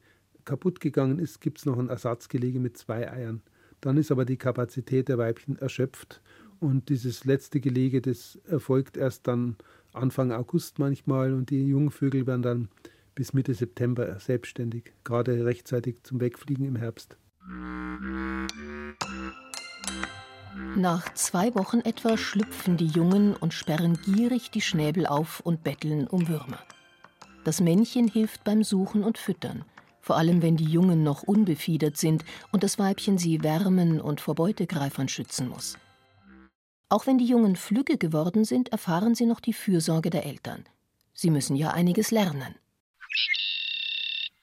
kaputt 0.46 0.80
gegangen 0.80 1.18
ist, 1.18 1.42
gibt 1.42 1.58
es 1.58 1.66
noch 1.66 1.80
ein 1.80 1.90
Ersatzgelege 1.90 2.60
mit 2.60 2.78
zwei 2.78 3.12
Eiern. 3.12 3.42
Dann 3.82 3.98
ist 3.98 4.12
aber 4.12 4.26
die 4.26 4.38
Kapazität 4.38 5.10
der 5.10 5.18
Weibchen 5.18 5.58
erschöpft. 5.58 6.22
Und 6.60 6.90
dieses 6.90 7.26
letzte 7.26 7.60
Gelege, 7.60 8.02
das 8.02 8.36
erfolgt 8.46 8.98
erst 8.98 9.26
dann 9.26 9.56
Anfang 9.94 10.32
August 10.32 10.78
manchmal. 10.78 11.34
Und 11.34 11.50
die 11.50 11.68
Jungvögel 11.70 12.28
werden 12.28 12.44
dann 12.44 12.68
bis 13.18 13.34
Mitte 13.34 13.56
September 13.56 14.20
selbstständig, 14.20 14.94
gerade 15.04 15.44
rechtzeitig 15.44 16.04
zum 16.04 16.22
Wegfliegen 16.22 16.66
im 16.66 16.76
Herbst. 16.76 17.18
Nach 20.76 21.12
zwei 21.16 21.56
Wochen 21.56 21.80
etwa 21.80 22.16
schlüpfen 22.16 22.78
die 22.78 22.86
Jungen 22.86 23.36
und 23.36 23.56
sperren 23.56 23.98
gierig 24.06 24.52
die 24.52 24.62
Schnäbel 24.62 25.08
auf 25.08 25.40
und 25.40 25.64
betteln 25.64 26.06
um 26.06 26.28
Würmer. 26.28 26.60
Das 27.44 27.60
Männchen 27.60 28.08
hilft 28.08 28.44
beim 28.44 28.64
Suchen 28.64 29.04
und 29.04 29.18
Füttern, 29.18 29.66
vor 30.00 30.18
allem 30.18 30.44
wenn 30.44 30.56
die 30.56 30.66
Jungen 30.66 31.02
noch 31.02 31.24
unbefiedert 31.24 31.98
sind 31.98 32.24
und 32.52 32.62
das 32.62 32.78
Weibchen 32.78 33.18
sie 33.18 33.42
wärmen 33.44 34.00
und 34.00 34.22
vor 34.22 34.36
Beutegreifern 34.36 35.08
schützen 35.08 35.50
muss. 35.50 35.80
Auch 36.90 37.08
wenn 37.08 37.18
die 37.18 37.26
Jungen 37.26 37.56
flügge 37.56 37.98
geworden 37.98 38.46
sind, 38.46 38.70
erfahren 38.70 39.16
sie 39.16 39.26
noch 39.26 39.40
die 39.40 39.54
Fürsorge 39.54 40.12
der 40.12 40.28
Eltern. 40.28 40.66
Sie 41.16 41.32
müssen 41.32 41.56
ja 41.56 41.72
einiges 41.72 42.12
lernen. 42.12 42.54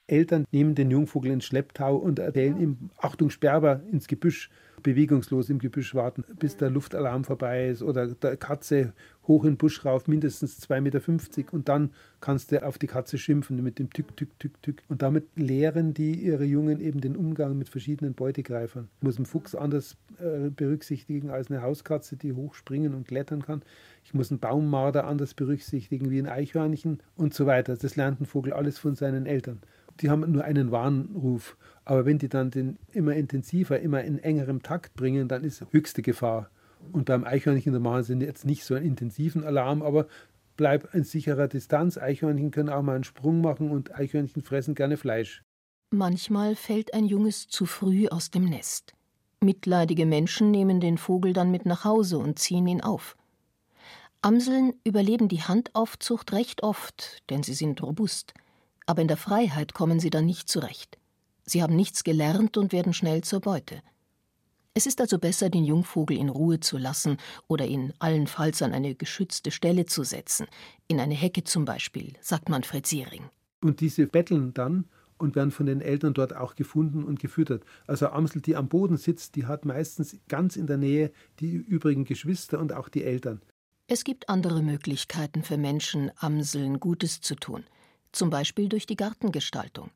Eltern 0.06 0.44
nehmen 0.50 0.74
den 0.74 0.90
Jungvogel 0.90 1.32
ins 1.32 1.46
Schlepptau 1.46 1.96
und 1.96 2.18
erzählen 2.18 2.60
ihm, 2.60 2.90
Achtung, 2.98 3.30
Sperber 3.30 3.82
ins 3.90 4.06
Gebüsch, 4.06 4.50
bewegungslos 4.84 5.50
im 5.50 5.58
Gebüsch 5.58 5.96
warten, 5.96 6.22
bis 6.38 6.56
der 6.56 6.70
Luftalarm 6.70 7.24
vorbei 7.24 7.68
ist 7.68 7.82
oder 7.82 8.06
der 8.06 8.36
Katze 8.36 8.92
hoch 9.26 9.44
in 9.44 9.52
den 9.52 9.56
Busch 9.56 9.84
rauf, 9.84 10.06
mindestens 10.06 10.60
2,50 10.68 10.80
Meter 10.80 11.54
und 11.54 11.68
dann 11.68 11.90
kannst 12.20 12.52
du 12.52 12.62
auf 12.62 12.78
die 12.78 12.86
Katze 12.86 13.18
schimpfen 13.18 13.60
mit 13.62 13.78
dem 13.78 13.90
Tück, 13.90 14.16
Tück, 14.16 14.38
Tück, 14.38 14.62
Tück. 14.62 14.82
Und 14.88 15.02
damit 15.02 15.26
lehren 15.34 15.94
die 15.94 16.14
ihre 16.14 16.44
Jungen 16.44 16.80
eben 16.80 17.00
den 17.00 17.16
Umgang 17.16 17.58
mit 17.58 17.68
verschiedenen 17.68 18.14
Beutegreifern. 18.14 18.88
muss 19.00 19.18
ein 19.18 19.26
Fuchs 19.26 19.54
anders 19.54 19.96
äh, 20.18 20.50
berücksichtigen 20.50 21.30
als 21.30 21.50
eine 21.50 21.62
Hauskatze, 21.62 22.16
die 22.16 22.34
hochspringen 22.34 22.94
und 22.94 23.08
klettern 23.08 23.42
kann. 23.42 23.62
Ich 24.04 24.12
muss 24.12 24.30
einen 24.30 24.40
Baummarder 24.40 25.06
anders 25.06 25.32
berücksichtigen 25.34 26.10
wie 26.10 26.18
ein 26.18 26.28
Eichhörnchen 26.28 26.98
und 27.16 27.32
so 27.32 27.46
weiter. 27.46 27.76
Das 27.76 27.96
lernt 27.96 28.20
ein 28.20 28.26
Vogel 28.26 28.52
alles 28.52 28.78
von 28.78 28.94
seinen 28.94 29.24
Eltern 29.24 29.60
die 30.00 30.10
haben 30.10 30.30
nur 30.30 30.44
einen 30.44 30.70
Warnruf. 30.70 31.56
Aber 31.84 32.06
wenn 32.06 32.18
die 32.18 32.28
dann 32.28 32.50
den 32.50 32.78
immer 32.92 33.14
intensiver, 33.14 33.80
immer 33.80 34.02
in 34.02 34.18
engerem 34.18 34.62
Takt 34.62 34.94
bringen, 34.94 35.28
dann 35.28 35.44
ist 35.44 35.64
höchste 35.70 36.02
Gefahr. 36.02 36.50
Und 36.92 37.06
beim 37.06 37.24
Eichhörnchen, 37.24 37.72
da 37.72 37.78
machen 37.78 38.02
sie 38.02 38.14
jetzt 38.14 38.44
nicht 38.44 38.64
so 38.64 38.74
einen 38.74 38.86
intensiven 38.86 39.44
Alarm, 39.44 39.82
aber 39.82 40.06
bleib 40.56 40.94
in 40.94 41.04
sicherer 41.04 41.48
Distanz. 41.48 41.98
Eichhörnchen 41.98 42.50
können 42.50 42.68
auch 42.68 42.82
mal 42.82 42.94
einen 42.94 43.04
Sprung 43.04 43.40
machen 43.40 43.70
und 43.70 43.94
Eichhörnchen 43.94 44.42
fressen 44.42 44.74
gerne 44.74 44.96
Fleisch. 44.96 45.42
Manchmal 45.90 46.56
fällt 46.56 46.92
ein 46.92 47.04
Junges 47.04 47.48
zu 47.48 47.66
früh 47.66 48.08
aus 48.08 48.30
dem 48.30 48.44
Nest. 48.44 48.94
Mitleidige 49.40 50.06
Menschen 50.06 50.50
nehmen 50.50 50.80
den 50.80 50.98
Vogel 50.98 51.32
dann 51.32 51.50
mit 51.50 51.66
nach 51.66 51.84
Hause 51.84 52.18
und 52.18 52.38
ziehen 52.38 52.66
ihn 52.66 52.80
auf. 52.80 53.16
Amseln 54.22 54.72
überleben 54.84 55.28
die 55.28 55.42
Handaufzucht 55.42 56.32
recht 56.32 56.62
oft, 56.62 57.22
denn 57.28 57.42
sie 57.42 57.52
sind 57.52 57.82
robust 57.82 58.32
aber 58.86 59.02
in 59.02 59.08
der 59.08 59.16
Freiheit 59.16 59.74
kommen 59.74 60.00
sie 60.00 60.10
dann 60.10 60.26
nicht 60.26 60.48
zurecht. 60.48 60.98
Sie 61.44 61.62
haben 61.62 61.76
nichts 61.76 62.04
gelernt 62.04 62.56
und 62.56 62.72
werden 62.72 62.92
schnell 62.92 63.22
zur 63.22 63.40
Beute. 63.40 63.82
Es 64.76 64.86
ist 64.86 65.00
also 65.00 65.18
besser, 65.18 65.50
den 65.50 65.64
Jungvogel 65.64 66.16
in 66.16 66.28
Ruhe 66.28 66.58
zu 66.58 66.78
lassen 66.78 67.18
oder 67.46 67.64
ihn 67.64 67.92
allenfalls 68.00 68.60
an 68.60 68.72
eine 68.72 68.96
geschützte 68.96 69.52
Stelle 69.52 69.86
zu 69.86 70.02
setzen, 70.02 70.46
in 70.88 70.98
eine 70.98 71.14
Hecke 71.14 71.44
zum 71.44 71.64
Beispiel, 71.64 72.14
sagt 72.20 72.48
Manfred 72.48 72.84
Siering. 72.86 73.30
Und 73.60 73.80
diese 73.80 74.06
betteln 74.08 74.52
dann 74.52 74.86
und 75.16 75.36
werden 75.36 75.52
von 75.52 75.66
den 75.66 75.80
Eltern 75.80 76.12
dort 76.12 76.34
auch 76.34 76.56
gefunden 76.56 77.04
und 77.04 77.20
gefüttert. 77.20 77.62
Also 77.86 78.08
Amsel, 78.08 78.42
die 78.42 78.56
am 78.56 78.68
Boden 78.68 78.96
sitzt, 78.96 79.36
die 79.36 79.46
hat 79.46 79.64
meistens 79.64 80.16
ganz 80.28 80.56
in 80.56 80.66
der 80.66 80.76
Nähe 80.76 81.12
die 81.38 81.52
übrigen 81.52 82.04
Geschwister 82.04 82.58
und 82.58 82.72
auch 82.72 82.88
die 82.88 83.04
Eltern. 83.04 83.42
Es 83.86 84.02
gibt 84.02 84.28
andere 84.28 84.60
Möglichkeiten 84.60 85.44
für 85.44 85.56
Menschen, 85.56 86.10
Amseln 86.16 86.80
Gutes 86.80 87.20
zu 87.20 87.36
tun 87.36 87.64
zum 88.14 88.30
Beispiel 88.30 88.68
durch 88.68 88.86
die 88.86 88.96
Gartengestaltung. 88.96 89.90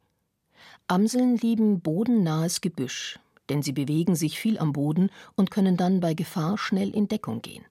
Amseln 0.86 1.36
lieben 1.36 1.80
bodennahes 1.80 2.60
Gebüsch, 2.60 3.18
denn 3.48 3.62
sie 3.62 3.72
bewegen 3.72 4.14
sich 4.14 4.38
viel 4.38 4.58
am 4.58 4.72
Boden 4.72 5.10
und 5.36 5.50
können 5.50 5.76
dann 5.76 6.00
bei 6.00 6.14
Gefahr 6.14 6.58
schnell 6.58 6.94
in 6.94 7.08
Deckung 7.08 7.42
gehen. 7.42 7.64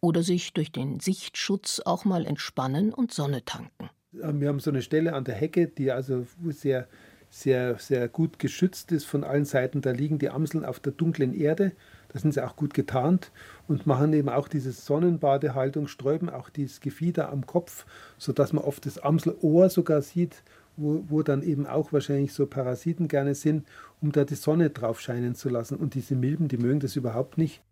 Oder 0.00 0.22
sich 0.22 0.52
durch 0.52 0.70
den 0.70 1.00
Sichtschutz 1.00 1.80
auch 1.84 2.04
mal 2.04 2.24
entspannen 2.24 2.94
und 2.94 3.12
Sonne 3.12 3.44
tanken. 3.44 3.90
Wir 4.12 4.48
haben 4.48 4.60
so 4.60 4.70
eine 4.70 4.82
Stelle 4.82 5.14
an 5.14 5.24
der 5.24 5.34
Hecke, 5.34 5.66
die 5.66 5.90
also 5.90 6.26
sehr, 6.50 6.86
sehr, 7.30 7.78
sehr 7.78 8.08
gut 8.08 8.38
geschützt 8.38 8.92
ist 8.92 9.06
von 9.06 9.24
allen 9.24 9.46
Seiten. 9.46 9.80
Da 9.80 9.90
liegen 9.90 10.18
die 10.18 10.30
Amseln 10.30 10.64
auf 10.64 10.78
der 10.80 10.92
dunklen 10.92 11.34
Erde. 11.34 11.72
Da 12.12 12.18
sind 12.18 12.34
sie 12.34 12.44
auch 12.44 12.56
gut 12.56 12.74
getarnt 12.74 13.32
und 13.68 13.86
machen 13.86 14.12
eben 14.12 14.28
auch 14.28 14.48
diese 14.48 14.72
Sonnenbadehaltung, 14.72 15.88
sträuben 15.88 16.28
auch 16.28 16.50
dieses 16.50 16.80
Gefieder 16.80 17.30
am 17.30 17.46
Kopf, 17.46 17.86
sodass 18.18 18.52
man 18.52 18.64
oft 18.64 18.84
das 18.84 18.98
Amselohr 18.98 19.70
sogar 19.70 20.02
sieht, 20.02 20.42
wo, 20.76 21.04
wo 21.08 21.22
dann 21.22 21.42
eben 21.42 21.66
auch 21.66 21.92
wahrscheinlich 21.92 22.32
so 22.32 22.46
Parasiten 22.46 23.08
gerne 23.08 23.34
sind, 23.34 23.66
um 24.00 24.12
da 24.12 24.24
die 24.24 24.34
Sonne 24.34 24.70
drauf 24.70 25.00
scheinen 25.00 25.34
zu 25.34 25.48
lassen. 25.48 25.76
Und 25.76 25.94
diese 25.94 26.14
Milben, 26.14 26.48
die 26.48 26.58
mögen 26.58 26.80
das 26.80 26.96
überhaupt 26.96 27.38
nicht. 27.38 27.62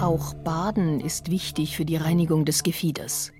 Auch 0.00 0.32
Baden 0.34 1.00
ist 1.00 1.30
wichtig 1.30 1.76
für 1.76 1.84
die 1.84 1.96
Reinigung 1.96 2.44
des 2.44 2.62
Gefieders. 2.62 3.32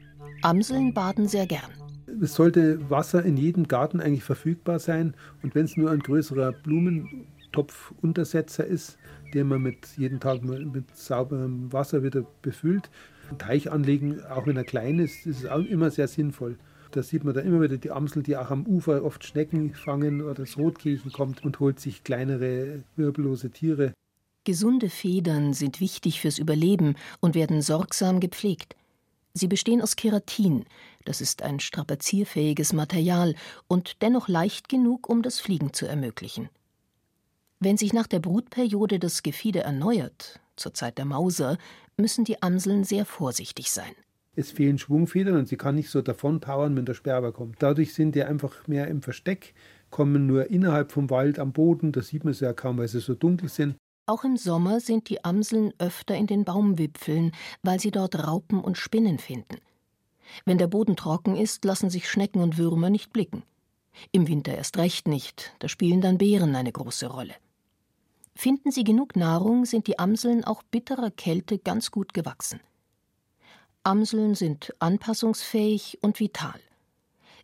Amseln 0.42 0.92
baden 0.92 1.28
sehr 1.28 1.46
gern 1.46 1.77
es 2.22 2.34
sollte 2.34 2.90
Wasser 2.90 3.24
in 3.24 3.36
jedem 3.36 3.68
Garten 3.68 4.00
eigentlich 4.00 4.24
verfügbar 4.24 4.78
sein. 4.78 5.14
Und 5.42 5.54
wenn 5.54 5.64
es 5.64 5.76
nur 5.76 5.90
ein 5.90 6.00
größerer 6.00 6.52
Blumentopfuntersetzer 6.52 8.66
ist, 8.66 8.98
den 9.34 9.48
man 9.48 9.62
mit 9.62 9.96
jeden 9.96 10.20
Tag 10.20 10.42
mit 10.42 10.96
sauberem 10.96 11.72
Wasser 11.72 12.02
wieder 12.02 12.24
befüllt, 12.42 12.90
ein 13.30 13.38
Teich 13.38 13.70
anlegen, 13.70 14.22
auch 14.24 14.46
wenn 14.46 14.56
er 14.56 14.64
klein 14.64 14.98
ist, 14.98 15.26
ist 15.26 15.44
es 15.44 15.50
auch 15.50 15.64
immer 15.64 15.90
sehr 15.90 16.08
sinnvoll. 16.08 16.56
Da 16.92 17.02
sieht 17.02 17.24
man 17.24 17.34
da 17.34 17.40
immer 17.40 17.60
wieder 17.60 17.76
die 17.76 17.90
Amsel, 17.90 18.22
die 18.22 18.36
auch 18.36 18.50
am 18.50 18.66
Ufer 18.66 19.04
oft 19.04 19.22
Schnecken 19.22 19.74
fangen 19.74 20.22
oder 20.22 20.34
das 20.34 20.56
Rotkehlchen 20.56 21.12
kommt 21.12 21.44
und 21.44 21.60
holt 21.60 21.80
sich 21.80 22.02
kleinere 22.02 22.82
wirbellose 22.96 23.50
Tiere. 23.50 23.92
Gesunde 24.44 24.88
Federn 24.88 25.52
sind 25.52 25.80
wichtig 25.80 26.22
fürs 26.22 26.38
Überleben 26.38 26.94
und 27.20 27.34
werden 27.34 27.60
sorgsam 27.60 28.20
gepflegt. 28.20 28.74
Sie 29.34 29.46
bestehen 29.46 29.82
aus 29.82 29.96
Keratin, 29.96 30.64
das 31.08 31.22
ist 31.22 31.42
ein 31.42 31.58
strapazierfähiges 31.58 32.74
Material 32.74 33.34
und 33.66 34.02
dennoch 34.02 34.28
leicht 34.28 34.68
genug, 34.68 35.08
um 35.08 35.22
das 35.22 35.40
Fliegen 35.40 35.72
zu 35.72 35.86
ermöglichen. 35.86 36.50
Wenn 37.60 37.78
sich 37.78 37.94
nach 37.94 38.06
der 38.06 38.20
Brutperiode 38.20 38.98
das 38.98 39.22
Gefieder 39.22 39.62
erneuert, 39.62 40.38
zur 40.56 40.74
Zeit 40.74 40.98
der 40.98 41.06
Mauser, 41.06 41.56
müssen 41.96 42.24
die 42.24 42.42
Amseln 42.42 42.84
sehr 42.84 43.06
vorsichtig 43.06 43.72
sein. 43.72 43.90
Es 44.36 44.50
fehlen 44.50 44.76
Schwungfedern 44.76 45.36
und 45.36 45.48
sie 45.48 45.56
kann 45.56 45.76
nicht 45.76 45.88
so 45.88 46.02
davon 46.02 46.40
powern, 46.40 46.76
wenn 46.76 46.84
der 46.84 46.92
Sperber 46.92 47.32
kommt. 47.32 47.56
Dadurch 47.60 47.94
sind 47.94 48.14
die 48.14 48.22
einfach 48.22 48.68
mehr 48.68 48.86
im 48.88 49.00
Versteck, 49.00 49.54
kommen 49.88 50.26
nur 50.26 50.50
innerhalb 50.50 50.92
vom 50.92 51.08
Wald 51.08 51.38
am 51.38 51.52
Boden, 51.52 51.90
da 51.90 52.02
sieht 52.02 52.24
man 52.24 52.34
sie 52.34 52.44
ja 52.44 52.52
kaum, 52.52 52.76
weil 52.76 52.88
sie 52.88 53.00
so 53.00 53.14
dunkel 53.14 53.48
sind. 53.48 53.76
Auch 54.04 54.24
im 54.24 54.36
Sommer 54.36 54.80
sind 54.80 55.08
die 55.08 55.24
Amseln 55.24 55.72
öfter 55.78 56.14
in 56.14 56.26
den 56.26 56.44
Baumwipfeln, 56.44 57.32
weil 57.62 57.80
sie 57.80 57.90
dort 57.90 58.26
Raupen 58.26 58.60
und 58.60 58.76
Spinnen 58.76 59.18
finden. 59.18 59.56
Wenn 60.44 60.58
der 60.58 60.66
Boden 60.66 60.96
trocken 60.96 61.36
ist, 61.36 61.64
lassen 61.64 61.90
sich 61.90 62.08
Schnecken 62.08 62.42
und 62.42 62.58
Würmer 62.58 62.90
nicht 62.90 63.12
blicken. 63.12 63.42
Im 64.12 64.28
Winter 64.28 64.54
erst 64.54 64.78
recht 64.78 65.08
nicht, 65.08 65.52
da 65.58 65.68
spielen 65.68 66.00
dann 66.00 66.18
Beeren 66.18 66.54
eine 66.54 66.72
große 66.72 67.06
Rolle. 67.06 67.34
Finden 68.34 68.70
sie 68.70 68.84
genug 68.84 69.16
Nahrung, 69.16 69.64
sind 69.64 69.86
die 69.88 69.98
Amseln 69.98 70.44
auch 70.44 70.62
bitterer 70.62 71.10
Kälte 71.10 71.58
ganz 71.58 71.90
gut 71.90 72.14
gewachsen. 72.14 72.60
Amseln 73.82 74.34
sind 74.34 74.72
anpassungsfähig 74.78 75.98
und 76.02 76.20
vital. 76.20 76.60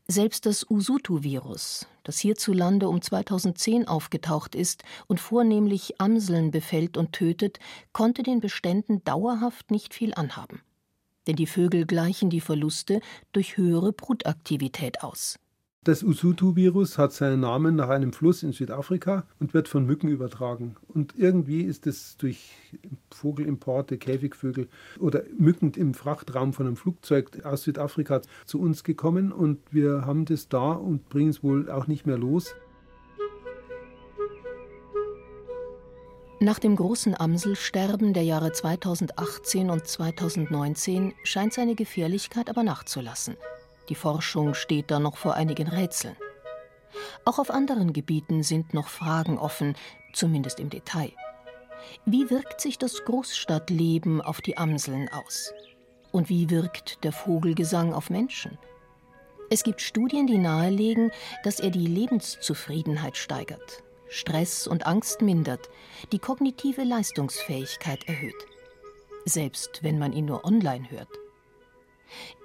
Selbst 0.06 0.44
das 0.44 0.70
Usutu-Virus, 0.70 1.86
das 2.02 2.18
hierzulande 2.18 2.88
um 2.88 3.00
2010 3.00 3.88
aufgetaucht 3.88 4.54
ist 4.54 4.84
und 5.06 5.18
vornehmlich 5.18 6.00
Amseln 6.00 6.50
befällt 6.50 6.98
und 6.98 7.12
tötet, 7.12 7.58
konnte 7.92 8.22
den 8.22 8.40
Beständen 8.40 9.02
dauerhaft 9.02 9.70
nicht 9.70 9.94
viel 9.94 10.12
anhaben. 10.12 10.60
Denn 11.26 11.36
die 11.36 11.46
Vögel 11.46 11.86
gleichen 11.86 12.30
die 12.30 12.40
Verluste 12.40 13.00
durch 13.32 13.56
höhere 13.56 13.92
Brutaktivität 13.92 15.02
aus. 15.02 15.38
Das 15.84 16.02
Usutu-Virus 16.02 16.96
hat 16.96 17.12
seinen 17.12 17.40
Namen 17.40 17.76
nach 17.76 17.90
einem 17.90 18.14
Fluss 18.14 18.42
in 18.42 18.52
Südafrika 18.52 19.26
und 19.38 19.52
wird 19.52 19.68
von 19.68 19.84
Mücken 19.84 20.08
übertragen. 20.08 20.76
Und 20.88 21.12
irgendwie 21.18 21.60
ist 21.60 21.86
es 21.86 22.16
durch 22.16 22.52
Vogelimporte, 23.10 23.98
Käfigvögel 23.98 24.68
oder 24.98 25.24
Mücken 25.36 25.72
im 25.74 25.92
Frachtraum 25.92 26.54
von 26.54 26.66
einem 26.66 26.76
Flugzeug 26.76 27.44
aus 27.44 27.64
Südafrika 27.64 28.22
zu 28.46 28.60
uns 28.60 28.82
gekommen. 28.82 29.30
Und 29.30 29.58
wir 29.72 30.06
haben 30.06 30.24
das 30.24 30.48
da 30.48 30.72
und 30.72 31.10
bringen 31.10 31.28
es 31.28 31.42
wohl 31.42 31.70
auch 31.70 31.86
nicht 31.86 32.06
mehr 32.06 32.16
los. 32.16 32.54
Nach 36.40 36.58
dem 36.58 36.74
großen 36.74 37.18
Amselsterben 37.18 38.12
der 38.12 38.24
Jahre 38.24 38.52
2018 38.52 39.70
und 39.70 39.86
2019 39.86 41.14
scheint 41.22 41.52
seine 41.52 41.76
Gefährlichkeit 41.76 42.50
aber 42.50 42.64
nachzulassen. 42.64 43.36
Die 43.88 43.94
Forschung 43.94 44.54
steht 44.54 44.90
da 44.90 44.98
noch 44.98 45.16
vor 45.16 45.34
einigen 45.34 45.68
Rätseln. 45.68 46.16
Auch 47.24 47.38
auf 47.38 47.50
anderen 47.50 47.92
Gebieten 47.92 48.42
sind 48.42 48.74
noch 48.74 48.88
Fragen 48.88 49.38
offen, 49.38 49.76
zumindest 50.12 50.58
im 50.58 50.70
Detail. 50.70 51.12
Wie 52.04 52.30
wirkt 52.30 52.60
sich 52.60 52.78
das 52.78 53.04
Großstadtleben 53.04 54.20
auf 54.20 54.40
die 54.40 54.56
Amseln 54.56 55.08
aus? 55.10 55.52
Und 56.10 56.28
wie 56.28 56.50
wirkt 56.50 57.04
der 57.04 57.12
Vogelgesang 57.12 57.94
auf 57.94 58.10
Menschen? 58.10 58.58
Es 59.50 59.62
gibt 59.62 59.80
Studien, 59.80 60.26
die 60.26 60.38
nahelegen, 60.38 61.12
dass 61.44 61.60
er 61.60 61.70
die 61.70 61.86
Lebenszufriedenheit 61.86 63.16
steigert, 63.16 63.83
Stress 64.14 64.68
und 64.68 64.86
Angst 64.86 65.22
mindert, 65.22 65.68
die 66.12 66.20
kognitive 66.20 66.84
Leistungsfähigkeit 66.84 68.06
erhöht. 68.06 68.46
Selbst 69.24 69.82
wenn 69.82 69.98
man 69.98 70.12
ihn 70.12 70.26
nur 70.26 70.44
online 70.44 70.88
hört. 70.90 71.08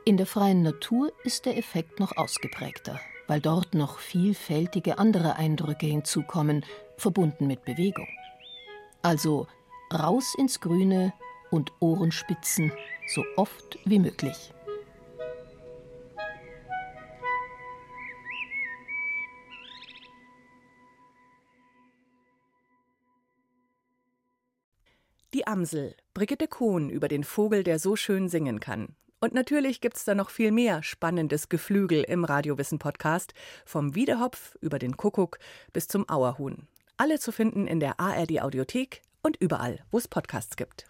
In 0.03 0.17
der 0.17 0.25
freien 0.25 0.63
Natur 0.63 1.13
ist 1.23 1.45
der 1.45 1.58
Effekt 1.58 1.99
noch 1.99 2.17
ausgeprägter, 2.17 2.99
weil 3.27 3.39
dort 3.39 3.75
noch 3.75 3.99
vielfältige 3.99 4.97
andere 4.97 5.36
Eindrücke 5.36 5.86
hinzukommen, 5.86 6.65
verbunden 6.97 7.45
mit 7.45 7.63
Bewegung. 7.65 8.08
Also 9.03 9.45
raus 9.93 10.34
ins 10.39 10.62
Grüne 10.62 11.13
und 11.51 11.71
Ohrenspitzen 11.79 12.71
so 13.05 13.23
oft 13.36 13.77
wie 13.86 13.99
möglich. 13.99 14.53
Amsel, 25.49 25.95
Brigitte 26.13 26.47
Kohn 26.47 26.91
über 26.91 27.07
den 27.07 27.23
Vogel, 27.23 27.63
der 27.63 27.79
so 27.79 27.95
schön 27.95 28.29
singen 28.29 28.59
kann. 28.59 28.89
Und 29.19 29.33
natürlich 29.33 29.81
gibt's 29.81 30.05
da 30.05 30.13
noch 30.13 30.29
viel 30.29 30.51
mehr 30.51 30.83
spannendes 30.83 31.49
Geflügel 31.49 32.03
im 32.03 32.23
Radiowissen-Podcast, 32.23 33.33
vom 33.65 33.95
Wiedehopf 33.95 34.55
über 34.62 34.77
den 34.77 34.95
Kuckuck 34.95 35.39
bis 35.73 35.88
zum 35.88 36.07
Auerhuhn. 36.07 36.67
Alle 36.97 37.17
zu 37.17 37.31
finden 37.31 37.65
in 37.65 37.79
der 37.79 37.99
ARD-Audiothek 37.99 39.01
und 39.23 39.38
überall, 39.38 39.79
wo 39.89 39.97
es 39.97 40.07
Podcasts 40.07 40.55
gibt. 40.55 40.88